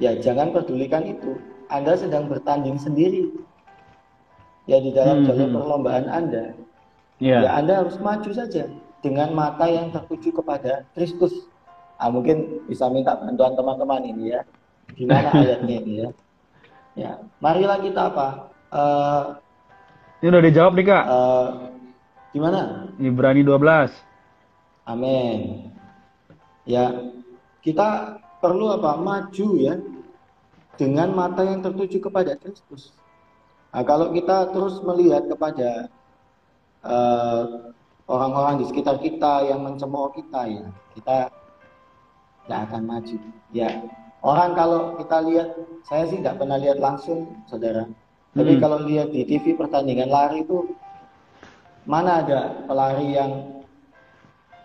[0.00, 1.36] Ya jangan pedulikan itu.
[1.68, 3.30] Anda sedang bertanding sendiri.
[4.64, 5.26] Ya di dalam hmm.
[5.28, 6.56] jalur perlombaan Anda.
[7.20, 7.44] Yeah.
[7.44, 8.64] Ya Anda harus maju saja
[9.04, 11.48] dengan mata yang tertuju kepada Kristus.
[12.00, 14.40] Ah, mungkin bisa minta bantuan teman-teman ini ya.
[14.96, 16.08] Di mana ayatnya ini ya?
[16.98, 18.49] Ya, marilah kita apa?
[18.70, 19.36] Uh,
[20.22, 21.04] ini udah dijawab nih kak.
[21.10, 21.48] Uh,
[22.30, 22.86] Gimana?
[23.02, 23.90] Ibrani 12.
[24.86, 25.70] Amin.
[26.62, 27.10] Ya,
[27.62, 28.94] kita perlu apa?
[28.94, 29.74] Maju ya
[30.78, 32.94] dengan mata yang tertuju kepada Kristus.
[33.74, 35.92] Nah, kalau kita terus melihat kepada
[36.86, 37.44] eh,
[38.08, 40.64] orang-orang di sekitar kita yang mencemooh kita ya,
[40.96, 41.16] kita
[42.46, 43.16] tidak akan maju.
[43.52, 43.70] Ya,
[44.24, 45.48] orang kalau kita lihat,
[45.86, 47.86] saya sih tidak pernah lihat langsung, saudara.
[48.30, 48.62] Tapi hmm.
[48.62, 50.70] kalau lihat di TV pertandingan lari itu
[51.88, 53.64] Mana ada pelari yang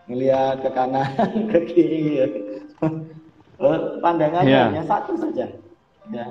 [0.05, 1.09] melihat ke kanan,
[1.51, 2.27] ke kiri ya.
[3.57, 4.67] Oh, pandangannya yeah.
[4.69, 5.49] hanya satu saja.
[6.11, 6.27] Ya.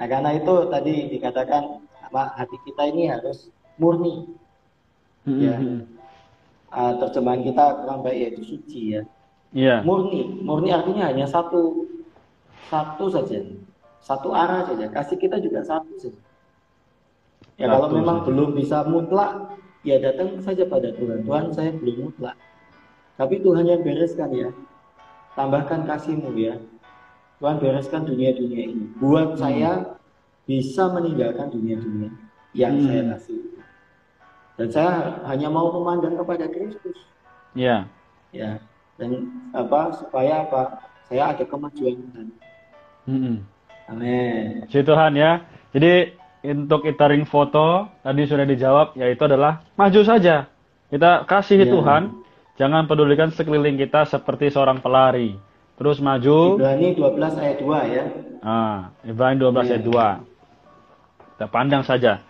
[0.00, 4.32] Nah, karena itu tadi dikatakan hati kita ini harus murni.
[5.28, 5.44] Mm-hmm.
[5.44, 5.56] Ya.
[6.70, 9.02] Uh, terjemahan kita kurang baik yaitu suci ya.
[9.50, 9.82] Yeah.
[9.82, 11.90] Murni, murni artinya hanya satu
[12.70, 13.44] satu saja,
[14.00, 14.86] satu arah saja.
[14.88, 16.29] Kasih kita juga satu saja.
[17.60, 19.52] Ya satu kalau memang belum bisa mutlak,
[19.84, 21.28] ya datang saja pada Tuhan.
[21.28, 22.36] Tuhan saya belum mutlak.
[23.20, 24.48] Tapi Tuhan yang bereskan ya.
[25.36, 26.56] Tambahkan kasihmu ya.
[27.36, 28.84] Tuhan bereskan dunia-dunia ini.
[28.96, 29.40] Buat hmm.
[29.44, 30.00] saya
[30.48, 32.08] bisa meninggalkan dunia-dunia
[32.56, 32.84] yang hmm.
[32.88, 33.40] saya kasih.
[34.56, 34.90] Dan saya
[35.28, 36.96] hanya mau memandang kepada Kristus.
[37.52, 37.84] Ya.
[38.32, 38.56] Ya.
[38.96, 40.80] Dan apa supaya apa?
[41.12, 42.28] Saya ada kemajuan Tuhan.
[43.04, 43.36] Hmm.
[43.88, 44.64] Amin.
[44.64, 45.44] Puji Tuhan ya.
[45.76, 50.48] Jadi untuk itaring foto tadi sudah dijawab yaitu adalah maju saja.
[50.90, 51.70] Kita kasih ya.
[51.70, 52.02] Tuhan,
[52.56, 55.38] jangan pedulikan sekeliling kita seperti seorang pelari.
[55.80, 56.60] Terus maju.
[56.60, 58.04] Ibrani 12 ayat 2 ya.
[58.44, 59.80] Ah, Ibrani 12 ya.
[59.80, 61.36] ayat 2.
[61.36, 62.20] Kita pandang saja.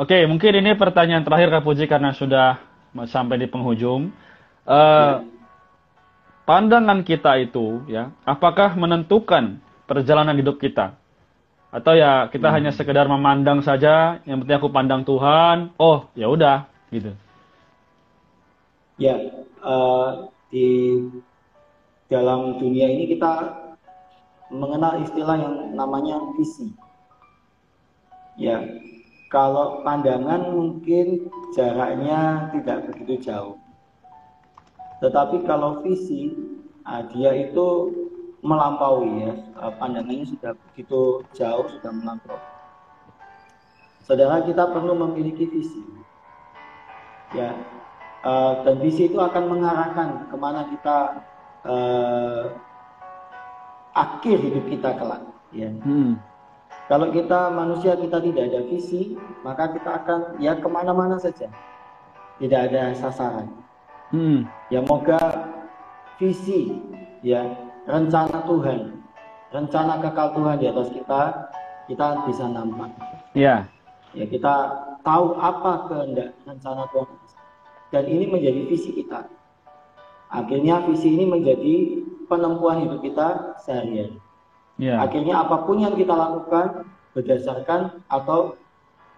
[0.00, 2.58] Oke, mungkin ini pertanyaan terakhir Kak Puji karena sudah
[3.06, 4.08] sampai di penghujung.
[4.64, 5.08] Uh, ya.
[6.44, 10.92] Pandangan kita itu ya, apakah menentukan perjalanan hidup kita?
[11.74, 12.54] Atau ya kita hmm.
[12.54, 17.10] hanya sekedar memandang saja yang penting aku pandang Tuhan oh ya udah gitu.
[18.94, 19.18] Ya
[19.58, 21.02] uh, di
[22.06, 23.58] dalam dunia ini kita
[24.54, 26.70] mengenal istilah yang namanya visi.
[28.38, 28.62] Ya
[29.34, 31.26] kalau pandangan mungkin
[31.58, 33.58] jaraknya tidak begitu jauh.
[35.02, 36.38] Tetapi kalau visi
[36.86, 37.66] uh, dia itu
[38.44, 42.54] melampaui ya eh, pandangannya sudah begitu jauh sudah melampaui
[44.04, 45.80] saudara kita perlu memiliki visi.
[47.34, 47.56] Ya
[48.22, 50.98] uh, dan visi itu akan mengarahkan ke mana kita
[51.66, 52.44] uh,
[53.96, 55.70] akhir hidup kita kelak ya.
[55.82, 56.18] Hmm.
[56.90, 59.14] kalau kita manusia kita tidak ada visi
[59.46, 61.50] maka kita akan ya ke mana-mana saja.
[62.38, 63.50] Tidak ada sasaran.
[64.14, 64.46] Hmm.
[64.70, 65.18] ya moga
[66.20, 66.70] visi
[67.24, 67.50] ya
[67.84, 68.80] rencana Tuhan,
[69.52, 71.22] rencana kekal Tuhan di atas kita,
[71.88, 72.90] kita bisa nampak.
[73.36, 73.68] Iya.
[74.14, 74.54] Ya kita
[75.02, 77.16] tahu apa kehendak rencana Tuhan.
[77.92, 79.28] Dan ini menjadi visi kita.
[80.32, 84.18] Akhirnya visi ini menjadi penempuhan hidup kita sehari-hari.
[84.80, 84.98] Yeah.
[84.98, 88.58] Akhirnya apa pun yang kita lakukan berdasarkan atau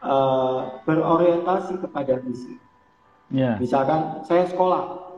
[0.05, 2.61] uh, berorientasi kepada visi.
[3.33, 3.57] Yeah.
[3.57, 5.17] Misalkan saya sekolah,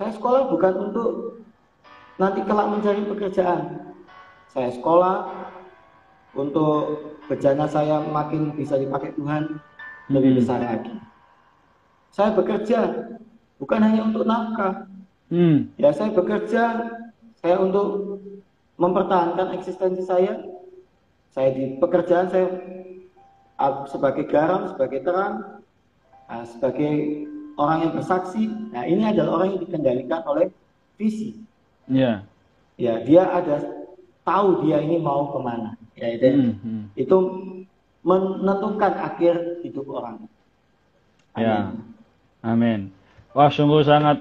[0.00, 1.08] saya sekolah bukan untuk
[2.16, 3.60] nanti kelak mencari pekerjaan.
[4.52, 5.16] Saya sekolah
[6.36, 9.60] untuk bejana saya makin bisa dipakai Tuhan
[10.12, 10.38] lebih hmm.
[10.40, 10.94] besar lagi.
[12.12, 12.80] Saya bekerja
[13.60, 14.88] bukan hanya untuk nafkah,
[15.26, 15.74] Hmm.
[15.74, 16.86] Ya saya bekerja,
[17.42, 18.22] saya untuk
[18.78, 20.38] mempertahankan eksistensi saya.
[21.34, 22.46] Saya di pekerjaan saya
[23.90, 25.60] sebagai garam, sebagai terang,
[26.46, 27.26] sebagai
[27.58, 28.46] orang yang bersaksi.
[28.70, 30.46] Nah ini adalah orang yang dikendalikan oleh
[30.94, 31.42] visi.
[31.90, 31.96] Ya.
[31.96, 32.16] Yeah.
[32.76, 33.56] Ya dia ada
[34.26, 35.78] tahu dia ini mau ke mana.
[35.96, 36.82] Ya itu, hmm, hmm.
[36.98, 37.16] itu
[38.04, 40.28] menentukan akhir hidup orang.
[41.32, 41.46] Amin.
[41.46, 41.58] Ya.
[42.44, 42.80] Amin.
[43.32, 44.20] Wah sungguh sangat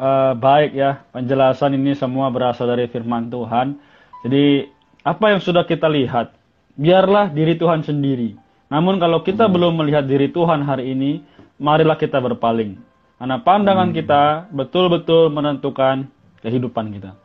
[0.00, 3.76] uh, baik ya penjelasan ini semua berasal dari firman Tuhan.
[4.24, 4.68] Jadi
[5.04, 6.32] apa yang sudah kita lihat,
[6.76, 8.36] biarlah diri Tuhan sendiri.
[8.68, 9.52] Namun kalau kita hmm.
[9.52, 11.20] belum melihat diri Tuhan hari ini,
[11.60, 12.80] marilah kita berpaling.
[13.20, 13.96] Karena pandangan hmm.
[13.96, 16.08] kita betul-betul menentukan
[16.40, 17.16] kehidupan kita.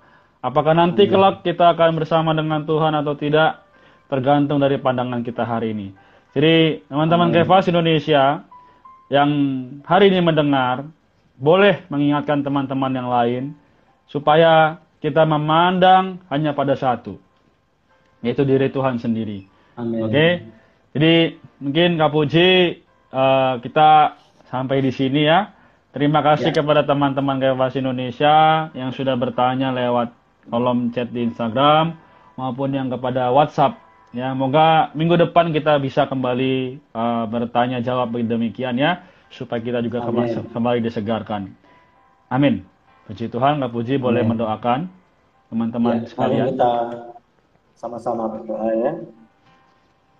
[0.46, 1.12] Apakah nanti hmm.
[1.12, 3.66] kelak kita akan bersama dengan Tuhan atau tidak,
[4.06, 5.88] tergantung dari pandangan kita hari ini.
[6.36, 7.32] Jadi teman-teman.
[7.32, 8.44] Kefas Indonesia
[9.08, 9.32] yang
[9.88, 10.84] hari ini mendengar,
[11.40, 13.44] boleh mengingatkan teman-teman yang lain
[14.06, 17.18] supaya kita memandang hanya pada satu,
[18.20, 19.48] yaitu diri Tuhan sendiri.
[19.76, 20.32] Oke, okay?
[20.96, 21.14] jadi
[21.60, 22.50] mungkin Kak Puji
[23.12, 24.20] uh, kita
[24.52, 25.55] sampai di sini ya.
[25.96, 26.60] Terima kasih ya.
[26.60, 30.12] kepada teman-teman Kefas Indonesia yang sudah bertanya lewat
[30.52, 31.96] kolom chat di Instagram
[32.36, 33.80] maupun yang kepada WhatsApp.
[34.12, 40.04] Ya, moga minggu depan kita bisa kembali uh, bertanya jawab demikian ya supaya kita juga
[40.04, 41.56] kembali, kembali disegarkan.
[42.28, 42.68] Amin.
[43.08, 44.92] Puji Tuhan, Kak Puji boleh mendoakan
[45.48, 46.46] teman-teman ya, sekalian.
[46.52, 46.74] kita
[47.80, 49.00] sama-sama berdoa ya.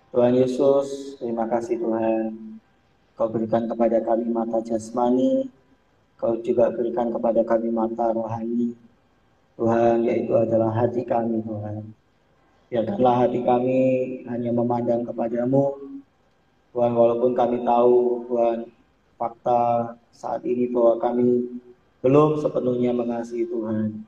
[0.08, 2.56] Tuhan Yesus, terima kasih Tuhan.
[3.12, 5.52] Kau berikan kepada kami mata jasmani,
[6.16, 8.72] Kau juga berikan kepada kami mata rohani.
[9.56, 11.84] Tuhan, yaitu adalah hati kami, Tuhan.
[12.72, 13.80] Biarkanlah hati kami
[14.28, 15.76] hanya memandang kepadamu.
[16.72, 18.68] Tuhan, walaupun kami tahu, Tuhan,
[19.16, 21.48] fakta saat ini bahwa kami
[22.04, 24.04] belum sepenuhnya mengasihi Tuhan.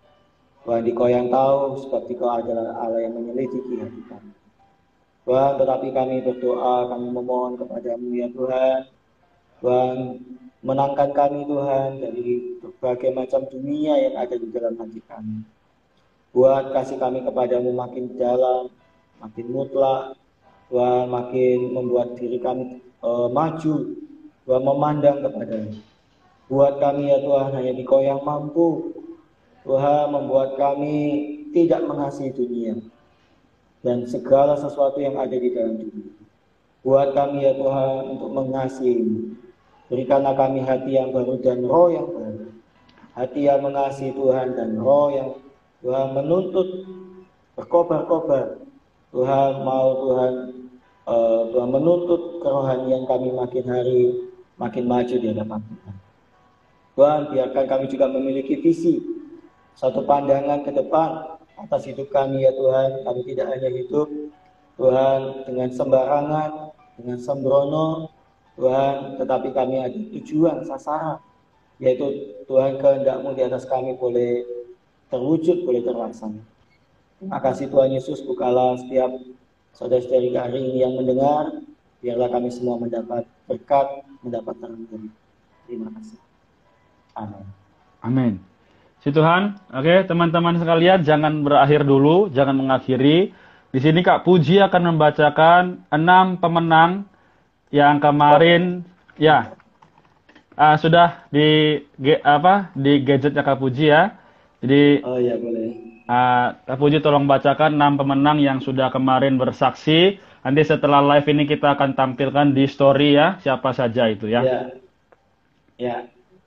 [0.68, 4.32] Tuhan dikau yang tahu sebab dikau adalah Allah yang menyelidiki hati kami.
[5.24, 8.80] Tuhan tetapi kami berdoa, kami memohon kepadamu ya Tuhan.
[9.64, 9.96] Tuhan
[10.62, 15.46] menangkan kami Tuhan dari berbagai macam dunia yang ada di dalam hati kami.
[16.34, 18.68] Buat kasih kami kepadamu makin dalam,
[19.22, 20.18] makin mutlak,
[20.68, 23.96] Tuhan makin membuat diri kami uh, maju
[24.44, 25.80] Tuhan memandang kepadanya.
[26.48, 28.96] Buat kami ya Tuhan hanya di Kau yang mampu.
[29.68, 30.96] Tuhan membuat kami
[31.52, 32.80] tidak mengasihi dunia
[33.84, 36.12] dan segala sesuatu yang ada di dalam dunia.
[36.80, 39.36] Buat kami ya Tuhan untuk mengasihi.
[39.88, 42.48] Berikanlah kami hati yang baru dan roh yang baru.
[43.16, 45.28] Hati yang mengasihi Tuhan dan roh yang
[45.80, 46.68] Tuhan menuntut
[47.56, 48.60] berkobar-kobar.
[49.08, 50.32] Tuhan mau Tuhan
[51.08, 54.00] uh, Tuhan menuntut kerohanian kami makin hari
[54.60, 55.96] makin maju di hadapan Tuhan.
[56.98, 58.98] Tuhan, biarkan kami juga memiliki visi,
[59.78, 63.06] satu pandangan ke depan atas hidup kami ya Tuhan.
[63.06, 64.10] Kami tidak hanya hidup,
[64.74, 66.50] Tuhan, dengan sembarangan,
[66.98, 68.10] dengan sembrono,
[68.58, 71.22] Tuhan, tetapi kami ada tujuan, sasaran,
[71.78, 74.42] yaitu Tuhan kehendakmu di atas kami boleh
[75.14, 76.42] terwujud, boleh terlaksana.
[77.22, 79.14] Terima kasih Tuhan Yesus, bukalah setiap
[79.78, 81.62] saudara-saudari ini yang mendengar,
[82.02, 83.86] biarlah kami semua mendapat berkat,
[84.26, 84.82] mendapat terang
[85.70, 86.18] Terima kasih.
[87.14, 87.46] Amin.
[88.02, 88.34] Amin.
[88.98, 93.30] Si Tuhan, oke okay, teman-teman sekalian jangan berakhir dulu, jangan mengakhiri.
[93.68, 97.06] Di sini Kak Puji akan membacakan enam pemenang
[97.68, 99.20] yang kemarin oh.
[99.20, 99.52] ya
[100.56, 101.78] uh, sudah di
[102.24, 104.16] apa di gadgetnya Kak Puji ya.
[104.58, 106.02] Jadi Oh iya boleh.
[106.08, 111.44] Uh, Kak Puji tolong bacakan enam pemenang yang sudah kemarin bersaksi Nanti setelah live ini
[111.44, 114.40] kita akan tampilkan di story ya, siapa saja itu ya.
[114.40, 114.60] Ya,
[115.76, 115.96] ya.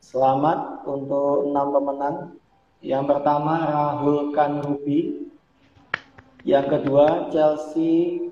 [0.01, 2.17] selamat untuk enam pemenang.
[2.81, 5.29] Yang pertama Rahul Kanrubi.
[6.41, 8.25] Yang kedua Chelsea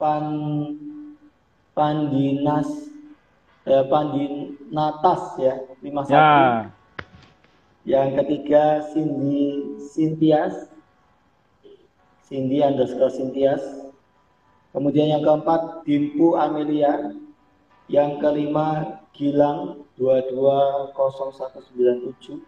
[0.00, 0.26] Pan
[1.72, 2.92] Pandinas
[3.66, 6.10] eh, Pandinatas ya, 51.
[6.10, 6.70] Ya.
[7.82, 10.70] Yang ketiga Cindy Sintias.
[12.26, 13.62] Cindy underscore Sintias.
[14.72, 17.12] Kemudian yang keempat Dimpu Amelia.
[17.90, 22.38] Yang kelima Gilang 220197.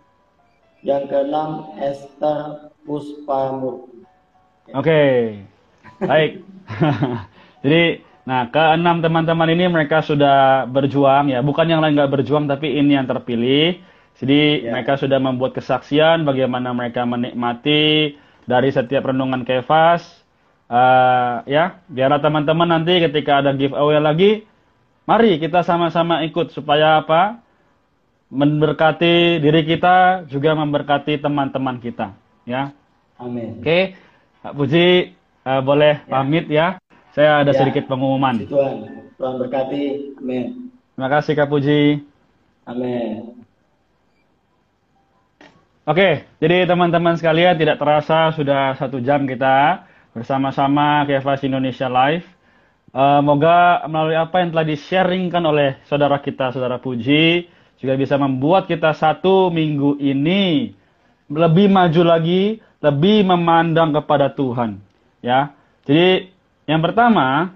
[0.87, 4.07] Yang keenam Esther Puspamurti.
[4.73, 4.81] Oke.
[4.81, 5.45] Okay.
[6.01, 6.41] Baik.
[7.65, 12.73] Jadi Nah, keenam teman-teman ini mereka sudah berjuang ya, bukan yang lain nggak berjuang, tapi
[12.73, 13.81] ini yang terpilih.
[14.17, 14.73] Jadi ya.
[14.73, 18.15] mereka sudah membuat kesaksian bagaimana mereka menikmati
[18.49, 20.25] dari setiap renungan kefas,
[20.71, 24.31] uh, ya biar teman-teman nanti ketika ada giveaway lagi
[25.05, 27.45] mari kita sama-sama ikut supaya apa
[28.35, 32.17] memberkati diri kita, juga memberkati teman-teman kita.
[32.49, 32.75] Ya.
[33.15, 33.63] Amin.
[33.63, 33.95] Oke,
[34.43, 35.15] Pak Puji
[35.47, 36.11] uh, boleh ya.
[36.11, 36.67] pamit ya.
[37.15, 37.59] Saya ada ya.
[37.63, 38.43] sedikit pengumuman.
[38.51, 40.19] Tuhan, Tuhan berkati.
[40.19, 40.75] Amin.
[40.99, 42.03] Terima kasih Kak Puji.
[42.67, 43.39] Amin.
[45.87, 52.27] Oke, jadi teman-teman sekalian tidak terasa sudah satu jam kita bersama-sama Kevas Indonesia Live.
[52.95, 57.47] Uh, moga melalui apa yang telah di-sharingkan oleh saudara kita, saudara Puji,
[57.79, 60.73] juga bisa membuat kita satu minggu ini
[61.31, 64.81] lebih maju lagi, lebih memandang kepada Tuhan.
[65.21, 65.53] Ya,
[65.85, 66.34] jadi
[66.65, 67.53] yang pertama,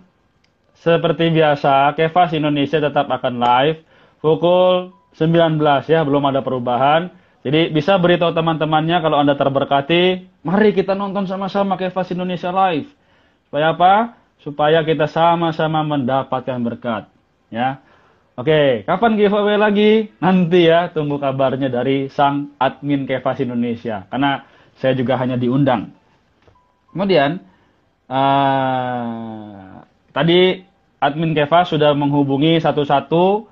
[0.79, 3.83] seperti biasa, Kevas Indonesia tetap akan live
[4.23, 5.59] pukul 19
[5.91, 7.11] ya, belum ada perubahan.
[7.43, 12.91] Jadi bisa beritahu teman-temannya kalau Anda terberkati, mari kita nonton sama-sama Kevas Indonesia Live.
[13.47, 13.95] Supaya apa?
[14.43, 17.09] Supaya kita sama-sama mendapatkan berkat.
[17.49, 17.83] Ya.
[18.39, 19.91] Oke, kapan giveaway lagi?
[20.23, 24.07] Nanti ya, tunggu kabarnya dari sang admin Kevas Indonesia.
[24.07, 24.47] Karena
[24.79, 25.91] saya juga hanya diundang.
[26.95, 27.43] Kemudian,
[28.09, 30.65] uh, tadi
[30.99, 33.47] admin Kevas sudah menghubungi satu-satu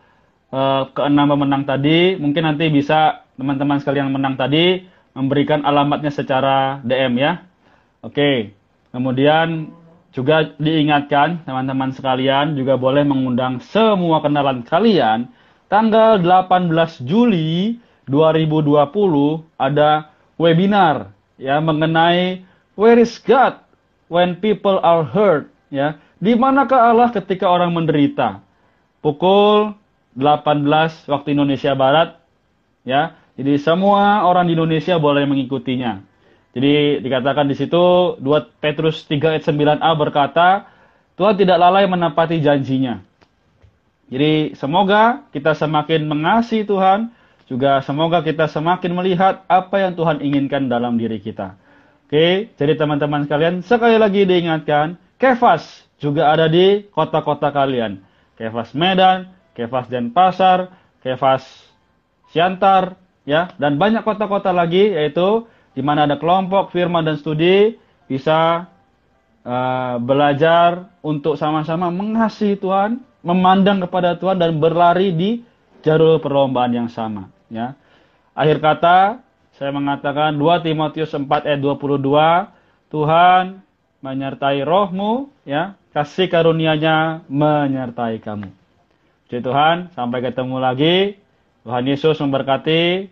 [0.50, 2.18] uh, keenam pemenang tadi.
[2.18, 4.82] Mungkin nanti bisa teman-teman sekalian menang tadi
[5.16, 7.44] memberikan alamatnya secara DM ya.
[8.02, 8.52] Oke.
[8.92, 9.70] Kemudian
[10.16, 15.28] juga diingatkan teman-teman sekalian juga boleh mengundang semua kenalan kalian
[15.68, 16.72] tanggal 18
[17.04, 17.76] Juli
[18.08, 18.80] 2020
[19.60, 20.08] ada
[20.40, 22.48] webinar ya mengenai
[22.80, 23.65] where is God
[24.12, 25.98] when people are hurt ya.
[26.16, 28.40] Di manakah Allah ketika orang menderita?
[29.04, 29.76] Pukul
[30.16, 30.64] 18
[31.12, 32.16] waktu Indonesia Barat
[32.88, 36.00] ya jadi semua orang di Indonesia boleh mengikutinya.
[36.56, 38.24] Jadi dikatakan di situ 2
[38.64, 40.72] Petrus 3 ayat 9a berkata,
[41.20, 43.04] Tuhan tidak lalai menepati janjinya.
[44.08, 47.12] Jadi semoga kita semakin mengasihi Tuhan,
[47.44, 51.60] juga semoga kita semakin melihat apa yang Tuhan inginkan dalam diri kita.
[52.06, 57.98] Oke, jadi teman-teman sekalian, sekali lagi diingatkan, Kefas juga ada di kota-kota kalian.
[58.38, 59.26] Kefas Medan,
[59.58, 60.70] Kefas Denpasar,
[61.02, 61.42] Kefas
[62.30, 62.94] Siantar,
[63.26, 67.74] ya dan banyak kota-kota lagi yaitu di mana ada kelompok firman dan studi
[68.06, 68.70] bisa
[69.42, 75.30] uh, belajar untuk sama-sama mengasihi Tuhan, memandang kepada Tuhan dan berlari di
[75.82, 77.74] jalur perlombaan yang sama, ya.
[78.30, 79.25] Akhir kata
[79.56, 83.64] saya mengatakan 2 Timotius 4 ayat 22 Tuhan
[84.04, 88.52] menyertai rohmu ya kasih karunia-Nya menyertai kamu.
[89.26, 91.18] Jadi Tuhan, sampai ketemu lagi.
[91.66, 93.10] Tuhan Yesus memberkati.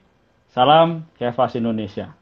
[0.55, 2.15] Salam Kefas Indonesia.